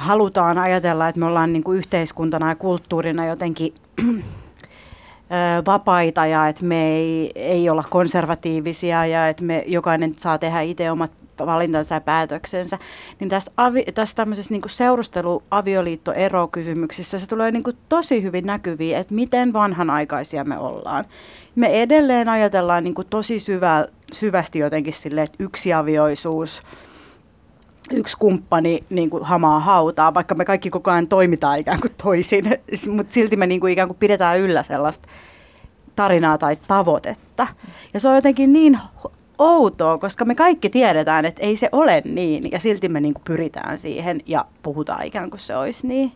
[0.00, 3.74] halutaan ajatella, että me ollaan niin kuin yhteiskuntana ja kulttuurina jotenkin
[5.66, 10.90] vapaita ja että me ei, ei olla konservatiivisia ja että me jokainen saa tehdä itse
[10.90, 12.78] omat valintansa ja päätöksensä,
[13.20, 16.12] niin tässä, avi, tässä tämmöisessä niin seurustelu avioliitto
[16.52, 21.04] kysymyksissä se tulee niin tosi hyvin näkyviin, että miten vanhanaikaisia me ollaan.
[21.54, 26.62] Me edelleen ajatellaan niin tosi syvä, syvästi jotenkin sille, että yksiavioisuus–
[27.90, 32.44] yksi kumppani niin kuin hamaa hautaa, vaikka me kaikki koko ajan toimitaan ikään kuin toisin,
[32.96, 35.08] mutta silti me niin kuin ikään kuin pidetään yllä sellaista
[35.96, 37.46] tarinaa tai tavoitetta.
[37.94, 38.78] Ja se on jotenkin niin
[39.38, 43.24] outoa, koska me kaikki tiedetään, että ei se ole niin, ja silti me niin kuin
[43.24, 46.12] pyritään siihen ja puhutaan ikään kuin se olisi niin.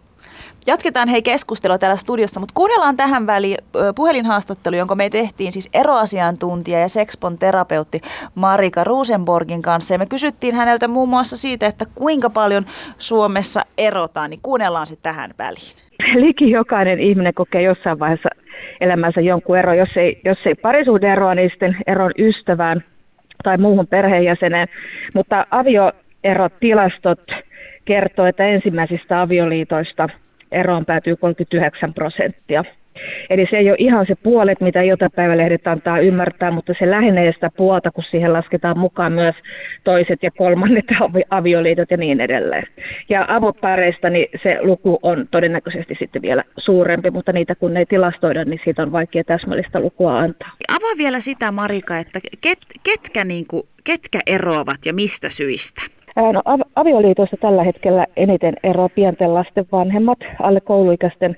[0.66, 3.56] Jatketaan hei keskustelua täällä studiossa, mutta kuunnellaan tähän väliin
[3.96, 8.00] puhelinhaastattelu, jonka me tehtiin siis eroasiantuntija ja sekspon terapeutti
[8.34, 9.94] Marika Rosenborgin kanssa.
[9.94, 12.64] Ja me kysyttiin häneltä muun muassa siitä, että kuinka paljon
[12.98, 15.76] Suomessa erotaan, niin kuunnellaan se tähän väliin.
[16.14, 18.28] Liki jokainen ihminen kokee jossain vaiheessa
[18.80, 19.74] elämänsä jonkun ero.
[19.74, 22.84] Jos ei, jos ei parisuuden eroa, niin sitten eron ystävään
[23.42, 24.66] tai muuhun perheenjäseneen.
[25.14, 27.20] Mutta avioerotilastot
[27.84, 30.08] kertoo, että ensimmäisistä avioliitoista–
[30.54, 32.64] eroon päätyy 39 prosenttia.
[33.30, 37.50] Eli se ei ole ihan se puolet, mitä iltapäivälehdet antaa ymmärtää, mutta se lähenee sitä
[37.56, 39.34] puolta, kun siihen lasketaan mukaan myös
[39.84, 40.84] toiset ja kolmannet
[41.30, 42.66] avioliitot ja niin edelleen.
[43.08, 48.44] Ja avopareista niin se luku on todennäköisesti sitten vielä suurempi, mutta niitä kun ei tilastoida,
[48.44, 50.50] niin siitä on vaikea täsmällistä lukua antaa.
[50.68, 55.82] Avaa vielä sitä Marika, että ket, ketkä, niin kuin, ketkä eroavat ja mistä syistä?
[56.16, 61.36] No, av- avioliitossa tällä hetkellä eniten eroa pienten lasten vanhemmat, alle kouluikäisten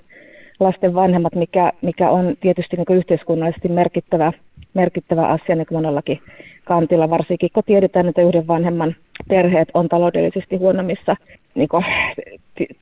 [0.61, 4.33] lasten vanhemmat, mikä, mikä on tietysti niin yhteiskunnallisesti merkittävä,
[4.75, 6.21] merkittävä asia niin monellakin
[6.65, 8.97] kantilla, varsinkin kun tiedetään, että yhden vanhemman
[9.29, 11.17] perheet on taloudellisesti huonommissa
[11.55, 11.85] niin kuin,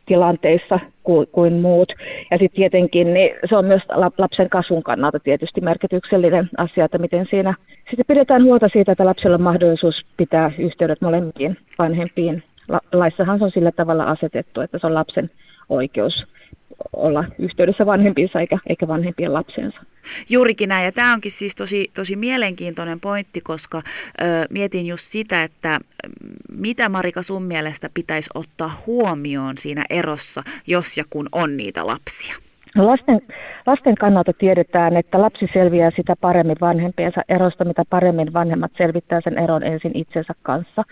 [0.07, 1.93] tilanteissa kuin, kuin muut.
[2.31, 3.83] Ja sitten tietenkin niin se on myös
[4.19, 7.55] lapsen kasvun kannalta tietysti merkityksellinen asia, että miten siinä
[7.91, 12.43] sitten pidetään huolta siitä, että lapsella on mahdollisuus pitää yhteydet molempiin vanhempiin.
[12.69, 15.31] La- laissahan se on sillä tavalla asetettu, että se on lapsen
[15.69, 16.25] oikeus
[16.93, 19.79] olla yhteydessä vanhempiinsa eikä, eikä vanhempien lapsensa.
[20.31, 25.43] Juurikin näin, ja tämä onkin siis tosi, tosi mielenkiintoinen pointti, koska ö, mietin just sitä,
[25.43, 25.81] että
[26.53, 32.35] mitä Marika sun mielestä pitäisi ottaa huomioon siinä erossa, jos ja kun on niitä lapsia?
[32.75, 33.21] No lasten,
[33.67, 39.39] lasten kannalta tiedetään, että lapsi selviää sitä paremmin vanhempiensa erosta, mitä paremmin vanhemmat selvittää sen
[39.39, 40.83] eron ensin itsensä kanssa.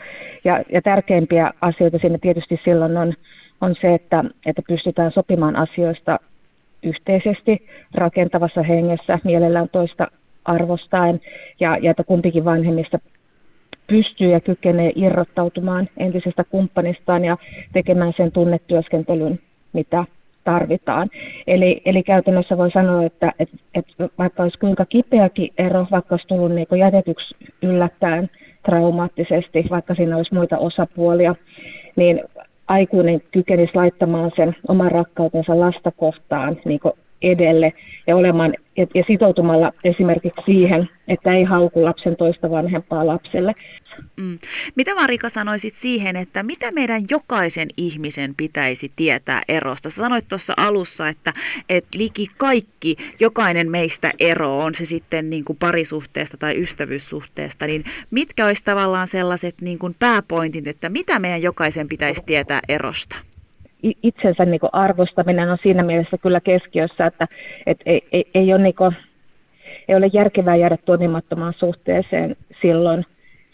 [0.45, 3.15] Ja, ja tärkeimpiä asioita siinä tietysti silloin on
[3.63, 6.19] on se, että, että pystytään sopimaan asioista
[6.83, 10.09] yhteisesti rakentavassa hengessä, mielellään toista
[10.45, 11.21] arvostaen,
[11.61, 12.99] ja, ja että kumpikin vanhemmista
[13.87, 17.37] pystyy ja kykenee irrottautumaan entisestä kumppanistaan ja
[17.73, 19.39] tekemään sen tunnetyöskentelyn,
[19.73, 20.05] mitä
[20.45, 21.11] tarvitaan.
[21.47, 26.29] Eli, eli käytännössä voi sanoa, että, että, että vaikka olisi kuinka kipeäkin ero, vaikka olisi
[26.29, 28.31] tullut niin jätetyksi yllättäen
[28.67, 31.35] traumaattisesti, vaikka siinä olisi muita osapuolia,
[31.97, 32.21] niin
[32.69, 36.81] aikuinen kykenisi laittamaan sen oman rakkautensa lasta kohtaan niin
[37.23, 37.73] edelle
[38.07, 43.53] ja, olemaan, ja, ja sitoutumalla esimerkiksi siihen, että ei hauku lapsen toista vanhempaa lapselle.
[44.17, 44.39] Mm.
[44.75, 49.91] Mitä Marika sanoisit siihen, että mitä meidän jokaisen ihmisen pitäisi tietää erosta?
[49.91, 51.33] Sä sanoit tuossa alussa, että,
[51.69, 57.85] että liki kaikki, jokainen meistä ero, on se sitten niin kuin parisuhteesta tai ystävyyssuhteesta, niin
[58.11, 63.17] mitkä olisi tavallaan sellaiset niin kuin pääpointit, että mitä meidän jokaisen pitäisi tietää erosta?
[63.83, 67.27] itsensä niin arvostaminen on siinä mielessä kyllä keskiössä, että
[67.67, 68.97] et ei, ei, ei, ole niin kuin,
[69.89, 73.07] ei ole järkevää jäädä toimimattomaan suhteeseen silloin,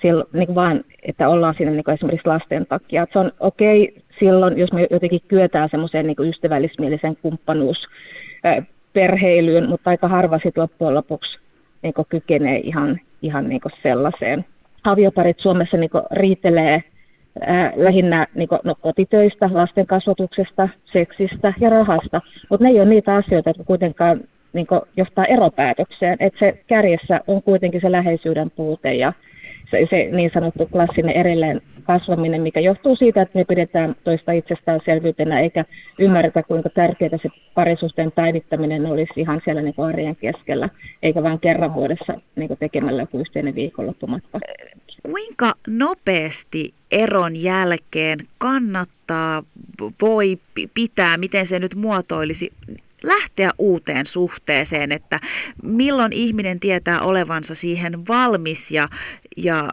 [0.02, 3.02] silloin niin vaan, että ollaan siinä niin esimerkiksi lasten takia.
[3.02, 7.76] Että se on okei okay silloin, jos me jotenkin kyetään semmoiseen niin ystävällismielisen kumppanuus
[8.92, 11.38] perheilyyn, mutta aika harva sitten loppujen lopuksi
[11.82, 14.44] niin kykenee ihan, ihan niin sellaiseen.
[14.84, 16.82] Avioparit Suomessa niin riitelee
[17.76, 22.20] lähinnä niin kuin, no, kotitöistä, lasten kasvatuksesta, seksistä ja rahasta,
[22.50, 24.20] mutta ne ei ole niitä asioita, jotka kuitenkaan
[24.52, 26.16] niin kuin, johtaa eropäätökseen.
[26.20, 29.12] Et se kärjessä on kuitenkin se läheisyyden puute ja
[29.70, 35.64] se, niin sanottu klassinen erilleen kasvaminen, mikä johtuu siitä, että me pidetään toista itsestäänselvyytenä eikä
[35.98, 40.68] ymmärretä, kuinka tärkeää se parisuhteen päivittäminen olisi ihan siellä niin arjen keskellä,
[41.02, 44.40] eikä vain kerran vuodessa niin kuin tekemällä joku yhteinen viikonloppumatka.
[45.02, 49.42] Kuinka nopeasti eron jälkeen kannattaa,
[50.02, 50.38] voi
[50.74, 52.50] pitää, miten se nyt muotoilisi,
[53.02, 55.20] lähteä uuteen suhteeseen, että
[55.62, 58.88] milloin ihminen tietää olevansa siihen valmis ja,
[59.44, 59.68] ja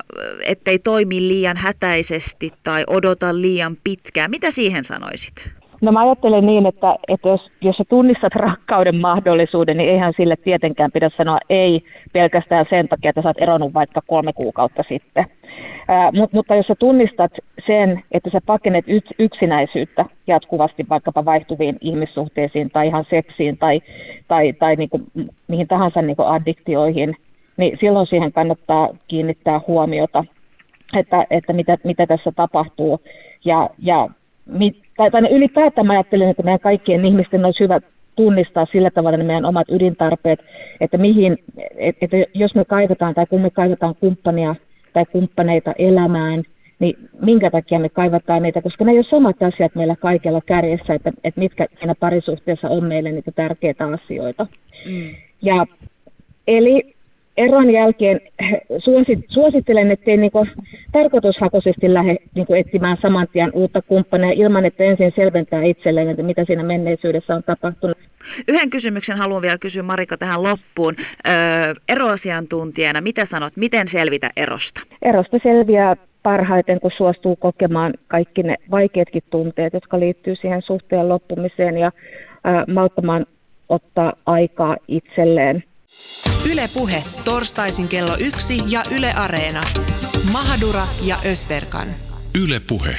[0.46, 4.32] ettei toimi liian hätäisesti tai odota liian pitkään.
[4.32, 5.52] Mitä siihen sanoisit?
[5.82, 10.36] No mä ajattelen niin, että, että jos, jos sä tunnistat rakkauden mahdollisuuden, niin eihän sille
[10.36, 15.26] tietenkään pidä sanoa ei pelkästään sen takia, että sä oot eronnut vaikka kolme kuukautta sitten.
[15.88, 17.32] Ää, mut, mutta jos sä tunnistat
[17.68, 23.82] sen, että sä pakenet yks, yksinäisyyttä jatkuvasti vaikkapa vaihtuviin ihmissuhteisiin tai ihan seksiin tai,
[24.28, 25.04] tai, tai niin kuin,
[25.48, 27.16] mihin tahansa niin kuin addiktioihin,
[27.58, 30.26] niin silloin siihen kannattaa kiinnittää huomiota,
[30.96, 33.02] että, että mitä, mitä tässä tapahtuu.
[33.46, 34.10] Ja, ja
[34.46, 37.80] mit, tai, tai ylipäätään mä ajattelen, että meidän kaikkien ihmisten olisi hyvä
[38.16, 40.40] tunnistaa sillä tavalla ne meidän omat ydintarpeet,
[40.82, 41.38] että mihin,
[41.78, 44.56] että jos me kaivataan tai kun me kaivataan kumppania
[44.94, 46.44] tai kumppaneita elämään,
[46.80, 50.94] niin minkä takia me kaivataan niitä, koska ne ei ole samat asiat meillä kaikella kärjessä,
[50.94, 54.48] että, että mitkä siinä parisuhteessa on meille niitä tärkeitä asioita.
[54.90, 55.16] Mm.
[55.42, 55.66] Ja,
[56.48, 56.95] eli
[57.38, 58.22] eron jälkeen
[59.28, 60.48] suosittelen, ettei niinku
[60.92, 66.46] tarkoitushakoisesti lähde niinku etsimään saman tien uutta kumppania ilman, että ensin selventää itselleen, että mitä
[66.46, 67.98] siinä menneisyydessä on tapahtunut.
[68.48, 70.96] Yhden kysymyksen haluan vielä kysyä Marika tähän loppuun.
[71.28, 71.34] Öö,
[71.90, 74.82] eroasiantuntijana, mitä sanot, miten selvitä erosta?
[75.02, 81.78] Erosta selviää parhaiten, kun suostuu kokemaan kaikki ne vaikeatkin tunteet, jotka liittyy siihen suhteen loppumiseen
[81.78, 81.92] ja
[82.44, 83.26] ää, malttamaan
[83.70, 85.64] ottaa aikaa itselleen
[86.52, 89.62] Ylepuhe torstaisin kello yksi ja Yle Areena.
[90.32, 91.88] Mahadura ja Ösberkan.
[92.44, 92.98] Ylepuhe.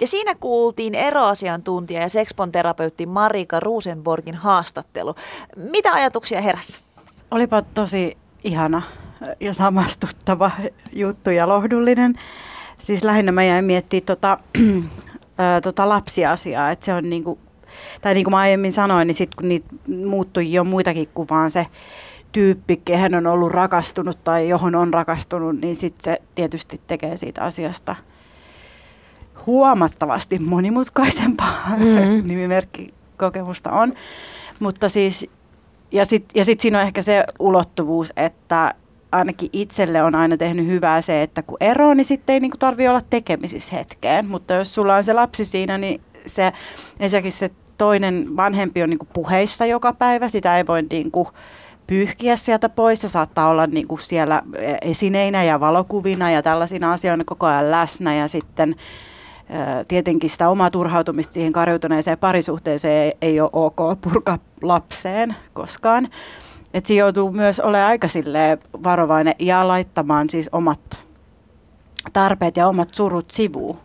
[0.00, 5.14] Ja siinä kuultiin eroasiantuntija ja seksponterapeutti Marika Rosenborgin haastattelu.
[5.56, 6.80] Mitä ajatuksia heräsi?
[7.30, 8.82] Olipa tosi ihana
[9.40, 10.50] ja samastuttava
[10.92, 12.14] juttu ja lohdullinen.
[12.78, 14.38] Siis lähinnä mä jäin miettimään tota,
[15.64, 17.38] tota lapsiasiaa, että se on niinku
[18.00, 19.68] tai niin kuin mä aiemmin sanoin, niin sitten kun niitä
[20.06, 21.66] muuttui jo muitakin kuin vaan se
[22.32, 27.42] tyyppi, kehen on ollut rakastunut tai johon on rakastunut, niin sitten se tietysti tekee siitä
[27.42, 27.96] asiasta
[29.46, 31.62] huomattavasti monimutkaisempaa.
[31.68, 32.26] Mm-hmm.
[32.28, 33.94] Nimimerkki kokemusta on.
[34.60, 35.30] Mutta siis,
[35.92, 38.74] ja sitten ja sit siinä on ehkä se ulottuvuus, että
[39.12, 42.88] ainakin itselle on aina tehnyt hyvää se, että kun ero, niin sitten ei niinku tarvi
[42.88, 44.26] olla tekemisissä hetkeen.
[44.26, 46.52] Mutta jos sulla on se lapsi siinä, niin se,
[47.00, 51.28] ensinnäkin se toinen vanhempi on niin kuin puheissa joka päivä, sitä ei voi niin kuin
[51.86, 53.00] pyyhkiä sieltä pois.
[53.00, 54.42] Se saattaa olla niin kuin siellä
[54.82, 58.76] esineinä ja valokuvina ja tällaisina asioina koko ajan läsnä ja sitten
[59.88, 66.08] tietenkin sitä omaa turhautumista siihen karjutuneeseen parisuhteeseen ei ole ok purka lapseen koskaan.
[66.74, 68.08] Että joutuu myös olemaan aika
[68.84, 71.06] varovainen ja laittamaan siis omat
[72.12, 73.78] tarpeet ja omat surut sivuun.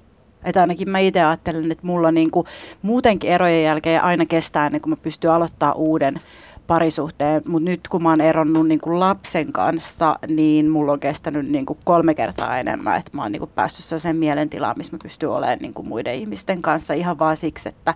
[0.44, 2.46] Että ainakin mä itse ajattelen, että mulla niinku
[2.82, 6.20] muutenkin erojen jälkeen aina kestää ennen kuin mä pystyn aloittaa uuden
[6.68, 11.50] parisuhteen, mutta nyt kun mä oon eronnut niin kuin lapsen kanssa, niin mulla on kestänyt
[11.50, 15.00] niin kuin kolme kertaa enemmän, että mä oon niin kuin päässyt sen mielentilaan, missä mä
[15.04, 17.94] pystyn olemaan niin kuin muiden ihmisten kanssa ihan vaan siksi, että,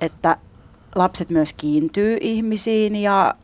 [0.00, 0.36] että
[0.94, 3.34] lapset myös kiintyy ihmisiin ja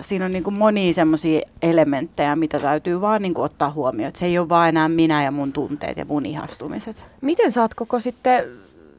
[0.00, 4.08] siinä on niin kuin monia semmoisia elementtejä, mitä täytyy vaan niin kuin ottaa huomioon.
[4.08, 7.04] Että se ei ole vaan enää minä ja mun tunteet ja mun ihastumiset.
[7.20, 8.44] Miten sä oot koko sitten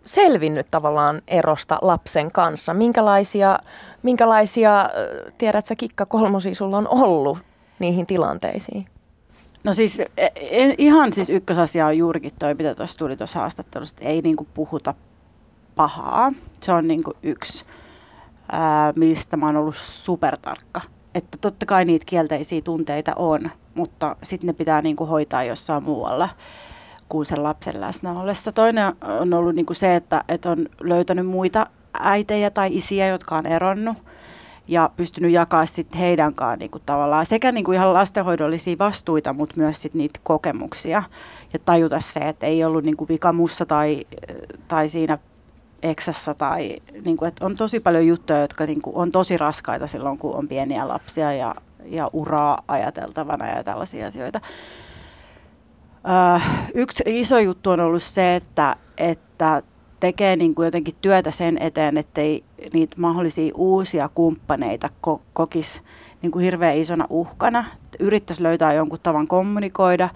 [0.06, 2.74] selvinnyt tavallaan erosta lapsen kanssa?
[2.74, 3.60] Minkälaisia,
[4.04, 4.90] minkälaisia
[5.38, 7.38] tiedät sä Kikka Kolmosi, sulla on ollut
[7.80, 8.86] niihin tilanteisiin?
[9.64, 13.96] No siis e, e, ihan siis ykkösasia on juurikin toi, mitä tuossa tuli tuossa haastattelussa,
[13.98, 14.94] että ei niinku puhuta
[15.76, 16.34] pahaa.
[16.62, 17.66] Se on niinku yksi,
[18.52, 20.82] ää, mistä mä oon ollut supertarkka.
[21.16, 26.30] Että totta kai niitä kielteisiä tunteita on, mutta sitten ne pitää niinku hoitaa jossain muualla
[27.10, 28.52] kuin sen lapsen läsnä ollessa.
[28.52, 31.68] Toinen on ollut niinku se, että, että on löytänyt muita
[32.00, 33.98] äitejä tai isiä, jotka on eronnut
[34.68, 39.82] ja pystynyt jakaa sitten heidän kanssaan niinku tavallaan sekä niinku ihan lastenhoidollisia vastuita, mutta myös
[39.82, 41.04] sit niitä kokemuksia
[41.54, 44.06] ja tajuta se, että ei ollut niinku vika mussa tai,
[44.68, 45.18] tai siinä
[45.84, 50.36] eksässä tai niinku, että on tosi paljon juttuja, jotka niinku on tosi raskaita silloin, kun
[50.36, 51.56] on pieniä lapsia ja,
[51.86, 54.42] ja uraa ajateltavana ja tällaisia asioita.
[56.08, 56.40] Öö,
[56.74, 59.64] yksi iso juttu on ollut se, että, että
[60.00, 62.44] tekee niin kuin jotenkin työtä sen eteen, ettei
[62.74, 65.82] niitä mahdollisia uusia kumppaneita ko- kokisi
[66.22, 67.66] niin kuin hirveän isona uhkana.
[68.00, 70.10] Yrittäisi löytää jonkun tavan kommunikoida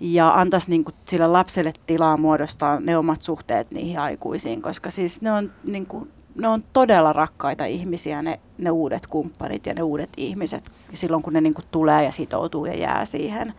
[0.00, 5.22] ja antaisi niin kuin sille lapselle tilaa muodostaa ne omat suhteet niihin aikuisiin, koska siis
[5.22, 9.82] ne on, niin kuin, ne on todella rakkaita ihmisiä, ne, ne uudet kumppanit ja ne
[9.82, 13.54] uudet ihmiset, silloin kun ne niin kuin tulee ja sitoutuu ja jää siihen.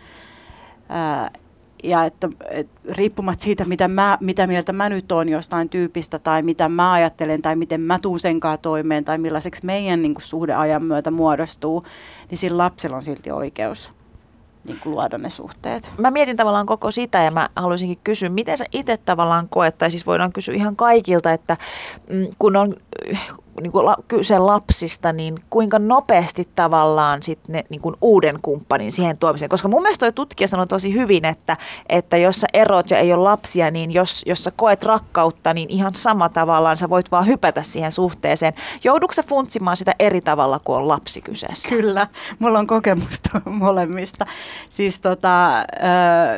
[0.89, 1.31] Ää,
[1.83, 6.41] ja että, että riippumatta siitä, mitä, mä, mitä mieltä mä nyt on jostain tyypistä tai
[6.41, 10.83] mitä mä ajattelen tai miten mä tuun senkaan toimeen tai millaiseksi meidän niin kuin, suhdeajan
[10.83, 11.83] myötä muodostuu,
[12.29, 13.93] niin sillä lapsella on silti oikeus
[14.63, 15.89] niin kuin luoda ne suhteet.
[15.97, 19.91] Mä mietin tavallaan koko sitä ja mä haluaisinkin kysyä, miten sä itse tavallaan koet, tai
[19.91, 21.57] siis voidaan kysyä ihan kaikilta, että
[22.09, 22.75] mm, kun on
[23.61, 28.91] niin kuin la, kyse lapsista, niin kuinka nopeasti tavallaan sit ne niin kuin uuden kumppanin
[28.91, 29.49] siihen tuomiseen?
[29.49, 31.57] Koska mun mielestä toi tutkija sanoi tosi hyvin, että,
[31.89, 35.69] että jos sä erot ja ei ole lapsia, niin jos, jos sä koet rakkautta, niin
[35.69, 38.53] ihan sama tavallaan sä voit vaan hypätä siihen suhteeseen.
[38.83, 41.69] Joudutko sä funtsimaan sitä eri tavalla, kuin on lapsi kyseessä?
[41.69, 42.07] Kyllä,
[42.39, 44.25] mulla on kokemusta molemmista.
[44.69, 45.65] Siis tota, äh,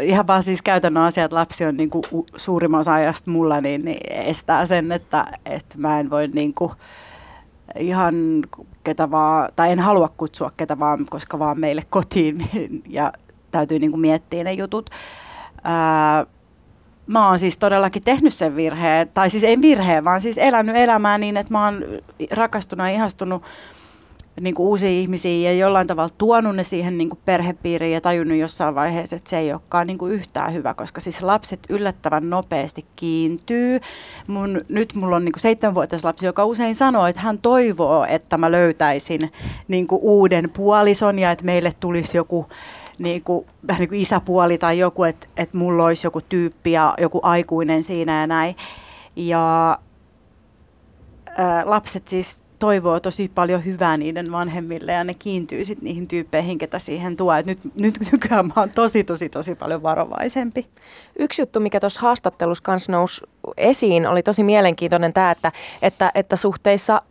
[0.03, 2.03] ihan vaan siis käytännön asiat, lapsi on niin kuin
[2.35, 6.71] suurimman osa ajasta mulla, niin, niin estää sen, että, että mä en voi niin kuin,
[7.79, 8.15] ihan
[8.83, 12.49] ketä vaan, tai en halua kutsua ketä vaan, koska vaan meille kotiin
[12.89, 13.13] ja
[13.51, 14.89] täytyy niin kuin miettiä ne jutut.
[15.63, 16.25] Ää,
[17.07, 21.17] mä oon siis todellakin tehnyt sen virheen, tai siis ei virheen, vaan siis elänyt elämää
[21.17, 21.83] niin, että mä oon
[22.31, 23.43] rakastunut ja ihastunut
[24.41, 28.37] niin kuin uusia ihmisiä ja jollain tavalla tuonut ne siihen niin kuin perhepiiriin ja tajunnut
[28.37, 32.85] jossain vaiheessa, että se ei olekaan niin kuin yhtään hyvä, koska siis lapset yllättävän nopeasti
[32.95, 33.79] kiintyy.
[34.27, 38.51] Mun, nyt mulla on niin seitsemänvuotias lapsi, joka usein sanoo, että hän toivoo, että mä
[38.51, 39.31] löytäisin
[39.67, 42.45] niin kuin uuden puolison ja että meille tulisi joku
[42.97, 46.93] niin kuin, vähän niin kuin isäpuoli tai joku, että, että mulla olisi joku tyyppi ja
[46.97, 48.55] joku aikuinen siinä ja näin.
[49.15, 49.77] Ja
[51.37, 56.57] ää, lapset siis toivoo tosi paljon hyvää niiden vanhemmille ja ne kiintyy sitten niihin tyyppeihin,
[56.57, 57.33] ketä siihen tuo.
[57.33, 60.67] Et nyt, nyt nykyään mä oon tosi, tosi, tosi paljon varovaisempi.
[61.19, 63.21] Yksi juttu, mikä tuossa haastattelussa kanssa nousi
[63.57, 65.51] esiin, oli tosi mielenkiintoinen tämä, että,
[65.81, 67.01] että, että suhteissa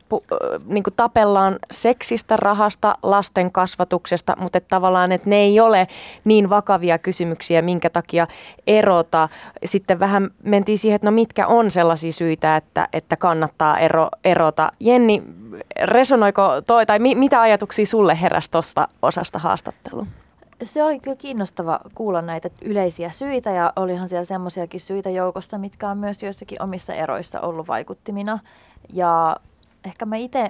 [0.67, 5.87] niin tapellaan seksistä, rahasta, lasten kasvatuksesta, mutta että tavallaan että ne ei ole
[6.25, 8.27] niin vakavia kysymyksiä, minkä takia
[8.67, 9.29] erota.
[9.65, 14.71] Sitten vähän mentiin siihen, että no mitkä on sellaisia syitä, että, että kannattaa ero, erota.
[14.81, 15.23] Jenni,
[15.83, 20.07] resonoiko toi, tai mi, mitä ajatuksia sulle heräsi tuosta osasta haastattelua?
[20.65, 25.89] Se oli kyllä kiinnostava kuulla näitä yleisiä syitä ja olihan siellä semmoisiakin syitä joukossa, mitkä
[25.89, 28.39] on myös joissakin omissa eroissa ollut vaikuttimina.
[28.93, 29.37] Ja
[29.85, 30.49] ehkä mä itse,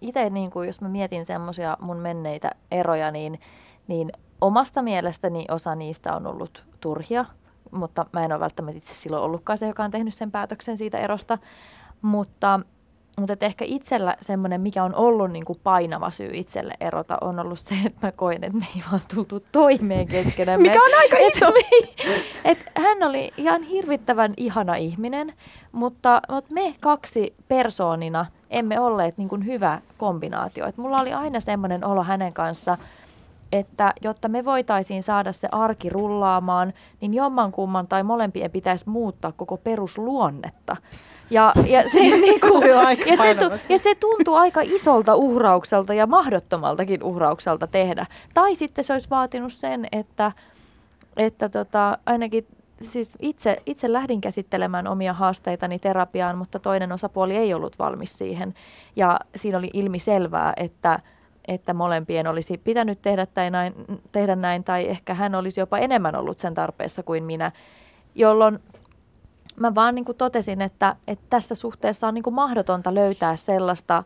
[0.00, 3.40] ite, niin kuin jos mä mietin semmoisia mun menneitä eroja, niin,
[3.86, 7.24] niin omasta mielestäni osa niistä on ollut turhia,
[7.70, 10.98] mutta mä en ole välttämättä itse silloin ollutkaan se, joka on tehnyt sen päätöksen siitä
[10.98, 11.38] erosta.
[12.02, 12.60] Mutta
[13.18, 17.58] mutta ehkä itsellä semmoinen, mikä on ollut niin kuin painava syy itselle erota, on ollut
[17.58, 20.62] se, että mä koin, että me ei vaan tultu toimeen keskenään.
[20.62, 21.46] mikä on aika iso.
[21.82, 22.06] Et,
[22.44, 25.32] et hän oli ihan hirvittävän ihana ihminen,
[25.72, 30.66] mutta, mutta me kaksi persoonina emme olleet niin kuin hyvä kombinaatio.
[30.66, 32.78] Et mulla oli aina semmoinen olo hänen kanssa,
[33.52, 39.56] että jotta me voitaisiin saada se arki rullaamaan, niin jommankumman tai molempien pitäisi muuttaa koko
[39.56, 40.76] perusluonnetta.
[41.30, 42.66] Ja, ja, se, niin kuin,
[43.06, 48.06] ja, se, tu, ja se tuntuu aika isolta uhraukselta ja mahdottomaltakin uhraukselta tehdä.
[48.34, 50.32] Tai sitten se olisi vaatinut sen, että,
[51.16, 52.46] että tota, ainakin
[52.82, 58.54] siis itse, itse lähdin käsittelemään omia haasteitani terapiaan, mutta toinen osapuoli ei ollut valmis siihen.
[58.96, 60.98] Ja siinä oli ilmi selvää, että,
[61.48, 63.74] että molempien olisi pitänyt tehdä, tai näin,
[64.12, 67.52] tehdä näin, tai ehkä hän olisi jopa enemmän ollut sen tarpeessa kuin minä,
[68.14, 68.58] jolloin
[69.60, 74.04] mä vaan niin kuin totesin, että, että tässä suhteessa on niin kuin mahdotonta löytää sellaista,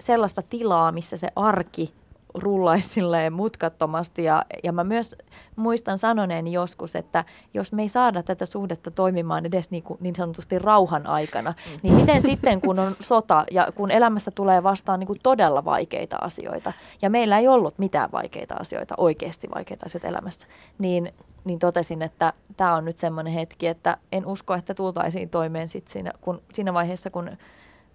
[0.00, 1.94] sellaista tilaa, missä se arki
[2.34, 4.24] rullaisi silleen mutkattomasti.
[4.24, 5.16] Ja, ja mä myös
[5.56, 7.24] muistan sanoneeni joskus, että
[7.54, 11.52] jos me ei saada tätä suhdetta toimimaan edes niin, kuin, niin sanotusti rauhan aikana,
[11.82, 16.16] niin miten sitten kun on sota ja kun elämässä tulee vastaan niin kuin todella vaikeita
[16.20, 16.72] asioita,
[17.02, 20.46] ja meillä ei ollut mitään vaikeita asioita, oikeasti vaikeita asioita elämässä,
[20.78, 21.12] niin,
[21.44, 25.88] niin totesin, että tämä on nyt semmoinen hetki, että en usko, että tultaisiin toimeen sit
[25.88, 27.30] siinä, kun, siinä vaiheessa, kun,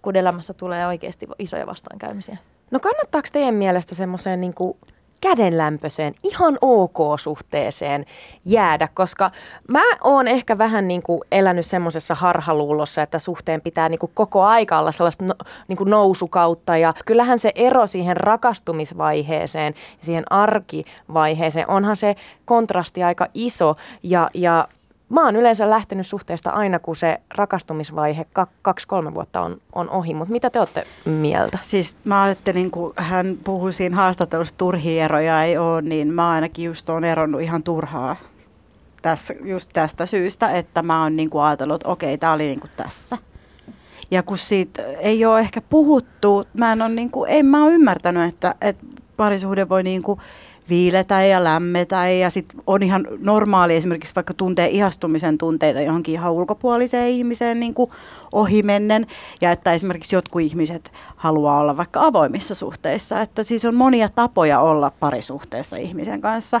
[0.02, 2.36] kun elämässä tulee oikeasti isoja vastoinkäymisiä.
[2.70, 4.54] No kannattaako teidän mielestä semmoiseen niin
[5.20, 8.06] kädenlämpöiseen, ihan ok-suhteeseen
[8.44, 9.30] jäädä, koska
[9.68, 14.42] mä oon ehkä vähän niin kuin elänyt semmoisessa harhaluulossa, että suhteen pitää niin kuin koko
[14.42, 15.34] aika olla sellaista no,
[15.68, 16.76] niin kuin nousukautta.
[16.76, 23.76] Ja kyllähän se ero siihen rakastumisvaiheeseen siihen arkivaiheeseen, onhan se kontrasti aika iso.
[24.02, 24.68] Ja, ja
[25.08, 28.26] mä oon yleensä lähtenyt suhteesta aina, kun se rakastumisvaihe
[28.62, 31.58] kaksi-kolme vuotta on, on ohi, mutta mitä te olette mieltä?
[31.62, 36.64] Siis mä ajattelin, kun hän puhui siinä haastattelussa, turhia eroja ei ole, niin mä ainakin
[36.64, 38.16] just oon eronnut ihan turhaa
[39.02, 42.60] tässä, just tästä syystä, että mä oon niin kuin ajatellut, että okei, tää oli niin
[42.60, 43.18] kuin tässä.
[44.10, 48.28] Ja kun siitä ei ole ehkä puhuttu, mä en, ole niin kuin, en mä ymmärtänyt,
[48.28, 48.86] että, että
[49.16, 50.20] parisuhde voi niin kuin
[50.68, 56.32] viiletä ja lämmetä ja sitten on ihan normaali esimerkiksi vaikka tuntee ihastumisen tunteita johonkin ihan
[56.32, 57.90] ulkopuoliseen ihmiseen niin kuin
[58.32, 59.06] ohimennen
[59.40, 64.60] ja että esimerkiksi jotkut ihmiset haluaa olla vaikka avoimissa suhteissa, että siis on monia tapoja
[64.60, 66.60] olla parisuhteessa ihmisen kanssa,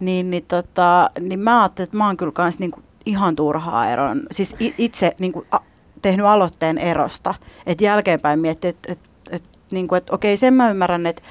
[0.00, 3.90] niin, niin, tota, niin mä ajattelin, että mä oon kyllä kans niin kuin ihan turhaa
[3.90, 5.58] eron, siis itse niin kuin, a,
[6.02, 7.34] tehnyt aloitteen erosta,
[7.66, 11.22] että jälkeenpäin miettii, että, että, että, niin että okei sen mä ymmärrän, että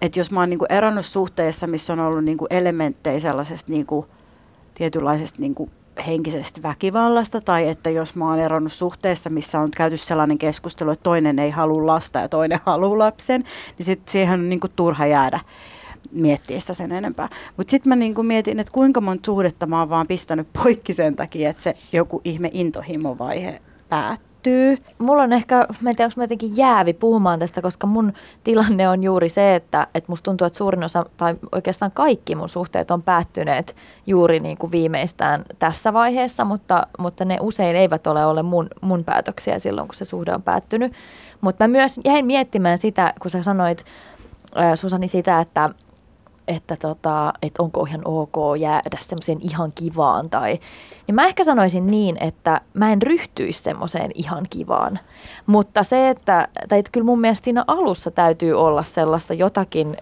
[0.00, 4.06] että jos mä oon niinku eronnut suhteessa, missä on ollut niinku elementtejä sellaisesta niinku,
[4.74, 5.70] tietynlaisesta niinku
[6.06, 11.02] henkisestä väkivallasta, tai että jos mä oon eronnut suhteessa, missä on käyty sellainen keskustelu, että
[11.02, 13.44] toinen ei halua lasta ja toinen haluaa lapsen,
[13.78, 15.40] niin sit siihen on niinku turha jäädä
[16.12, 17.28] miettiä sitä sen enempää.
[17.56, 21.16] Mutta sitten mä niinku mietin, että kuinka monta suhdetta mä oon vaan pistänyt poikki sen
[21.16, 24.86] takia, että se joku ihme intohimovaihe päättyy liittyy.
[24.98, 28.12] Mulla on ehkä, mä en tiedä, onko mä jotenkin jäävi puhumaan tästä, koska mun
[28.44, 32.48] tilanne on juuri se, että, että musta tuntuu, että suurin osa tai oikeastaan kaikki mun
[32.48, 33.76] suhteet on päättyneet
[34.06, 39.04] juuri niin kuin viimeistään tässä vaiheessa, mutta, mutta ne usein eivät ole ole mun, mun
[39.04, 40.92] päätöksiä silloin, kun se suhde on päättynyt.
[41.40, 43.84] Mutta mä myös jäin miettimään sitä, kun sä sanoit,
[44.74, 45.70] Susani, sitä, että
[46.48, 50.30] että, tota, että onko ihan ok jäädä semmoiseen ihan kivaan.
[50.30, 50.58] Tai,
[51.06, 54.98] niin mä ehkä sanoisin niin, että mä en ryhtyisi semmoiseen ihan kivaan.
[55.46, 59.96] Mutta se, että, tai että kyllä mun mielestä siinä alussa täytyy olla sellaista jotakin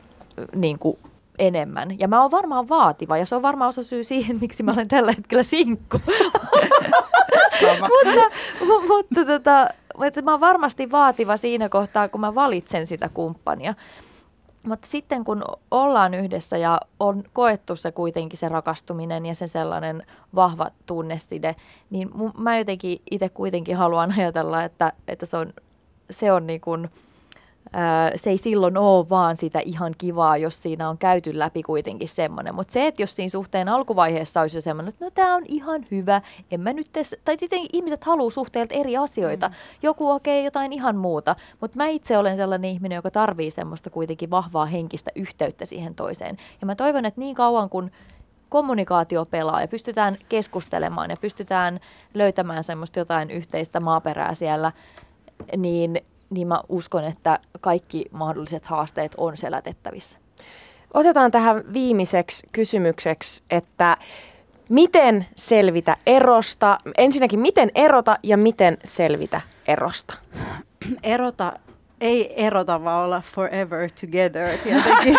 [0.55, 0.99] niin kuin
[1.39, 1.99] enemmän.
[1.99, 4.89] Ja mä oon varmaan vaativa, ja se on varmaan osa syy siihen, miksi mä olen
[4.89, 6.01] tällä hetkellä sinkku.
[7.71, 8.37] mutta,
[8.89, 9.69] mutta tota,
[10.07, 13.75] että mä oon varmasti vaativa siinä kohtaa, kun mä valitsen sitä kumppania.
[14.67, 20.07] Mutta sitten kun ollaan yhdessä ja on koettu se kuitenkin se rakastuminen ja se sellainen
[20.35, 21.57] vahva tunneside,
[21.91, 25.53] niin mä jotenkin itse kuitenkin haluan ajatella, että, että se on,
[26.11, 26.91] se on niin kuin,
[28.17, 32.55] se ei silloin ole vaan sitä ihan kivaa, jos siinä on käyty läpi kuitenkin semmoinen.
[32.55, 35.87] Mutta se, että jos siinä suhteen alkuvaiheessa olisi jo semmoinen, että no tämä on ihan
[35.91, 37.17] hyvä, en mä nyt tes...
[37.25, 39.49] tai tietenkin ihmiset haluaa suhteelta eri asioita.
[39.49, 39.55] Mm.
[39.83, 43.91] Joku okei okay, jotain ihan muuta, mutta mä itse olen sellainen ihminen, joka tarvii semmoista
[43.91, 46.37] kuitenkin vahvaa henkistä yhteyttä siihen toiseen.
[46.61, 47.91] Ja mä toivon, että niin kauan kun
[48.49, 51.81] kommunikaatio pelaa ja pystytään keskustelemaan ja pystytään
[52.15, 54.73] löytämään semmoista jotain yhteistä maaperää siellä,
[55.57, 56.01] niin
[56.33, 60.19] niin mä uskon, että kaikki mahdolliset haasteet on selätettävissä.
[60.95, 63.97] Otetaan tähän viimeiseksi kysymykseksi, että
[64.69, 66.79] miten selvitä erosta?
[66.99, 70.15] Ensinnäkin, miten erota ja miten selvitä erosta?
[71.03, 71.53] Erota
[72.03, 74.49] ei erota, vaan olla forever together.
[74.65, 75.17] Jotenkin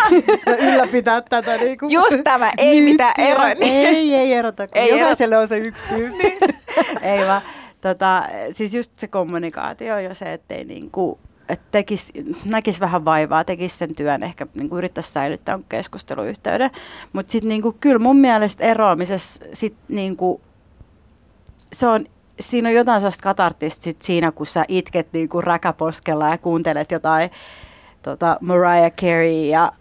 [0.72, 1.56] ylläpitää tätä.
[1.56, 3.42] Niin kuin Just tämä, ei mitään ero.
[3.60, 5.42] Ei, ei erota, kun ei jokaiselle erota.
[5.42, 6.38] on se yksi tyyppi.
[7.02, 7.42] ei vaan
[7.88, 11.18] tota, siis just se kommunikaatio ja se, ettei niin kuin,
[11.48, 12.12] että tekis,
[12.50, 16.70] näkisi vähän vaivaa, tekisi sen työn, ehkä niin kuin yrittäisi säilyttää keskusteluyhteyden.
[17.12, 20.40] Mutta sitten niin kyllä mun mielestä eroamisessa sit niin kuin,
[21.72, 22.06] se on,
[22.40, 26.90] siinä on jotain sellaista katartista sit siinä, kun sä itket niin kuin räkäposkella ja kuuntelet
[26.90, 27.30] jotain
[28.02, 29.72] tota, Mariah Carey ja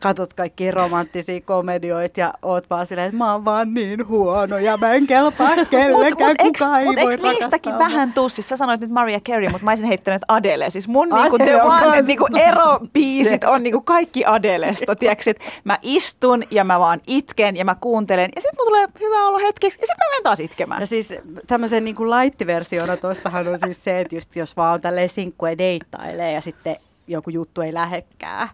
[0.00, 4.76] katot kaikki romanttisia komedioita ja oot vaan silleen, että mä oon vaan niin huono ja
[4.76, 8.28] mä en kelpaa kellekään, Mutta kukaan ei mut voi eks niistäkin vähän tuu?
[8.28, 10.70] Siis sä sanoit nyt Maria Carey, mutta mä olisin heittänyt Adele.
[10.70, 15.34] Siis mun niinku Adele The on One niinku erobiisit on niinku kaikki Adelesta, tiedätkö?
[15.64, 19.38] Mä istun ja mä vaan itken ja mä kuuntelen ja sitten mulla tulee hyvä olo
[19.38, 20.80] hetkeksi ja sitten mä menen taas itkemään.
[20.80, 21.14] Ja siis
[21.46, 25.58] tämmöisen niin kuin laittiversiona tuostahan on siis se, että just jos vaan on tälleen sinkkuja
[25.58, 26.76] deittailee ja sitten
[27.06, 28.48] joku juttu ei lähekkää,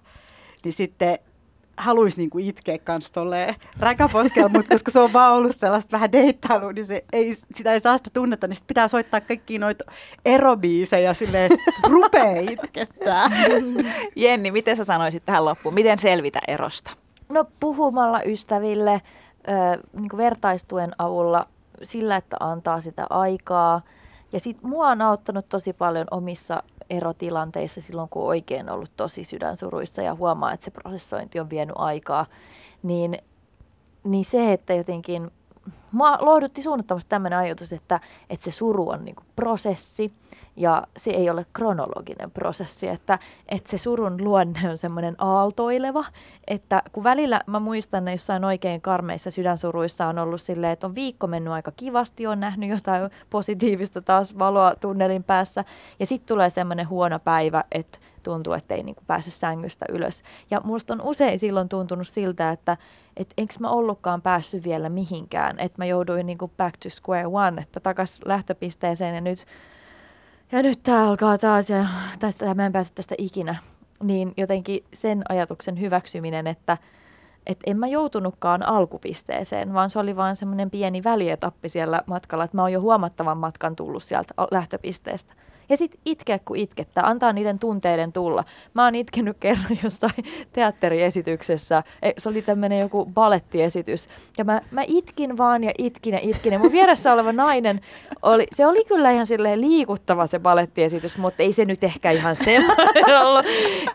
[0.64, 1.18] niin sitten
[1.76, 6.72] haluaisi niinku itkeä kans tolleen räkäposkella, mutta koska se on vaan ollut sellaista vähän deittailua,
[6.72, 9.84] niin se ei, sitä ei saa sitä tunnetta, niin sit pitää soittaa kaikki noita
[10.24, 13.30] erobiisejä silleen, että rupee itkettää.
[14.16, 15.74] Jenni, miten sä sanoisit tähän loppuun?
[15.74, 16.90] Miten selvitä erosta?
[17.28, 19.02] No puhumalla ystäville,
[19.48, 19.52] ö,
[19.92, 21.46] niin kuin vertaistuen avulla,
[21.82, 23.80] sillä, että antaa sitä aikaa.
[24.32, 30.02] Ja sit mua on auttanut tosi paljon omissa erotilanteissa silloin, kun oikein ollut tosi sydänsuruissa
[30.02, 32.26] ja huomaa, että se prosessointi on vienyt aikaa.
[32.82, 33.18] Niin,
[34.04, 35.30] niin se, että jotenkin,
[35.92, 40.12] mua lohdutti suunnattomasti tämmöinen ajatus, että, että se suru on niin prosessi
[40.56, 46.04] ja se ei ole kronologinen prosessi, että, että se surun luonne on semmoinen aaltoileva,
[46.46, 50.94] että kun välillä mä muistan ne jossain oikein karmeissa sydänsuruissa on ollut silleen, että on
[50.94, 55.64] viikko mennyt aika kivasti, on nähnyt jotain positiivista taas valoa tunnelin päässä
[56.00, 60.22] ja sitten tulee semmoinen huono päivä, että tuntuu, että ei niinku pääse sängystä ylös.
[60.50, 62.76] Ja musta on usein silloin tuntunut siltä, että
[63.16, 67.62] et enkö mä ollutkaan päässyt vielä mihinkään, että mä jouduin niinku back to square one,
[67.62, 69.46] että takas lähtöpisteeseen ja nyt
[70.52, 71.86] ja nyt tämä alkaa taas ja
[72.18, 73.56] tästä mä en pääse tästä ikinä.
[74.02, 76.78] Niin jotenkin sen ajatuksen hyväksyminen, että
[77.46, 82.56] et en mä joutunutkaan alkupisteeseen, vaan se oli vaan semmoinen pieni välietappi siellä matkalla, että
[82.56, 85.34] mä oon jo huomattavan matkan tullut sieltä lähtöpisteestä.
[85.68, 88.44] Ja sitten itkeä, kun itkettää, antaa niiden tunteiden tulla.
[88.74, 94.08] Mä oon itkenyt kerran jossain teatteriesityksessä, Ei, se oli tämmöinen joku balettiesitys.
[94.38, 96.52] Ja mä, mä itkin vaan ja itkin ja itkin.
[96.52, 97.80] Ja mun vieressä oleva nainen,
[98.22, 102.36] oli, se oli kyllä ihan silleen liikuttava se balettiesitys, mutta ei se nyt ehkä ihan
[102.36, 103.46] sellainen ollut,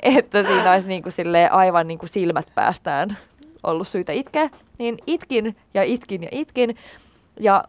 [0.01, 3.17] että siinä olisi niinku silleen aivan niinku silmät päästään
[3.63, 4.49] ollut syytä itkeä.
[4.77, 6.75] Niin itkin ja itkin ja itkin.
[7.39, 7.63] Ja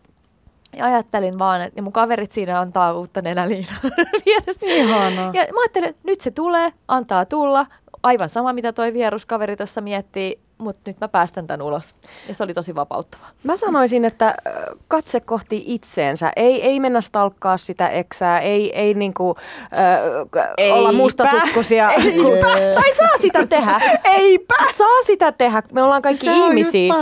[0.76, 3.78] ja ajattelin vaan, että mun kaverit siinä antaa uutta nenäliinaa
[4.26, 4.66] vieressä.
[4.66, 5.30] Ihanaa.
[5.34, 7.66] Ja mä ajattelin, että nyt se tulee, antaa tulla.
[8.02, 11.94] Aivan sama, mitä toi vieruskaveri tuossa miettii, mutta nyt mä päästän tämän ulos.
[12.28, 13.28] Ja se oli tosi vapauttavaa.
[13.44, 14.34] Mä sanoisin, että
[14.88, 16.32] katse kohti itseensä.
[16.36, 19.36] Ei, ei mennä stalkkaa sitä eksää, ei, ei niinku,
[19.72, 20.92] ö, olla Eipä.
[20.92, 21.90] mustasukkusia.
[22.74, 23.80] tai saa sitä tehdä.
[24.04, 24.54] Eipä!
[24.72, 25.62] Saa sitä tehdä.
[25.72, 26.94] Me ollaan kaikki Se on ihmisiä.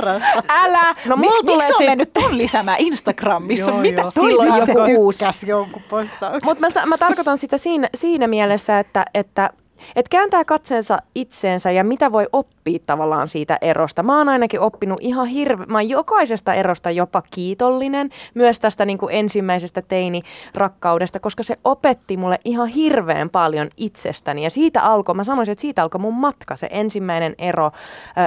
[0.48, 0.94] Älä!
[1.06, 3.70] No, Mik, tulee miksi on sit- mennyt ton lisäämään Instagramissa?
[3.70, 4.10] Joo, Mitä joo.
[4.10, 5.18] Silloin Se joku uusi.
[5.18, 6.40] tykkäs jonkun postauksen.
[6.44, 9.50] Mutta mä, mä tarkoitan sitä siinä, siinä mielessä, että, että
[9.96, 14.02] et kääntää katseensa itseensä ja mitä voi oppia tavallaan siitä erosta.
[14.02, 15.66] Mä oon ainakin oppinut ihan hirve...
[15.66, 22.16] Mä oon jokaisesta erosta jopa kiitollinen, myös tästä niin kuin ensimmäisestä teini-rakkaudesta, koska se opetti
[22.16, 24.42] mulle ihan hirveän paljon itsestäni.
[24.42, 27.70] Ja siitä alkoi, mä sanoisin, että siitä alkoi mun matka, se ensimmäinen ero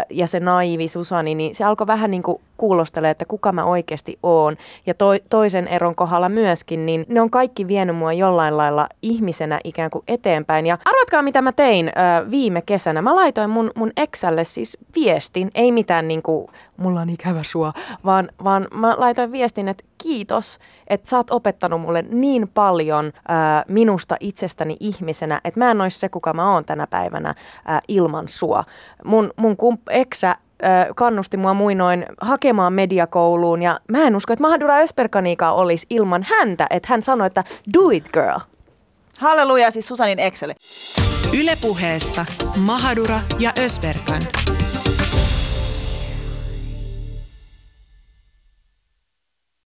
[0.10, 4.20] ja se naivi Susani, niin se alkoi vähän niin kuin kuulostelee, että kuka mä oikeasti
[4.24, 4.58] oon.
[4.86, 9.60] Ja toi, toisen eron kohdalla myöskin, niin ne on kaikki vienyt mua jollain lailla ihmisenä
[9.64, 10.66] ikään kuin eteenpäin.
[10.66, 13.02] Ja arvatkaa, mitä mä tein ö, viime kesänä.
[13.02, 16.48] Mä laitoin mun, mun Exälle siis viestin, ei mitään niin kuin,
[16.78, 17.74] mulla on ikävä sua,
[18.06, 23.64] vaan, vaan mä laitoin viestin, että kiitos, että sä oot opettanut mulle niin paljon ää,
[23.68, 27.36] minusta itsestäni ihmisenä, että mä en olisi se, kuka mä oon tänä päivänä
[27.66, 28.64] ää, ilman sua.
[29.06, 30.53] Mun, mun kump- eksä ö,
[30.96, 36.68] kannusti mua muinoin hakemaan mediakouluun ja mä en usko, että Mahadura Ösperkanika olisi ilman häntä,
[36.70, 37.44] että hän sanoi, että
[37.74, 38.40] do it girl.
[39.18, 40.54] Halleluja siis Susanin Excel.
[41.40, 42.26] Ylepuheessa
[42.66, 44.24] Mahadura ja Ösberkan.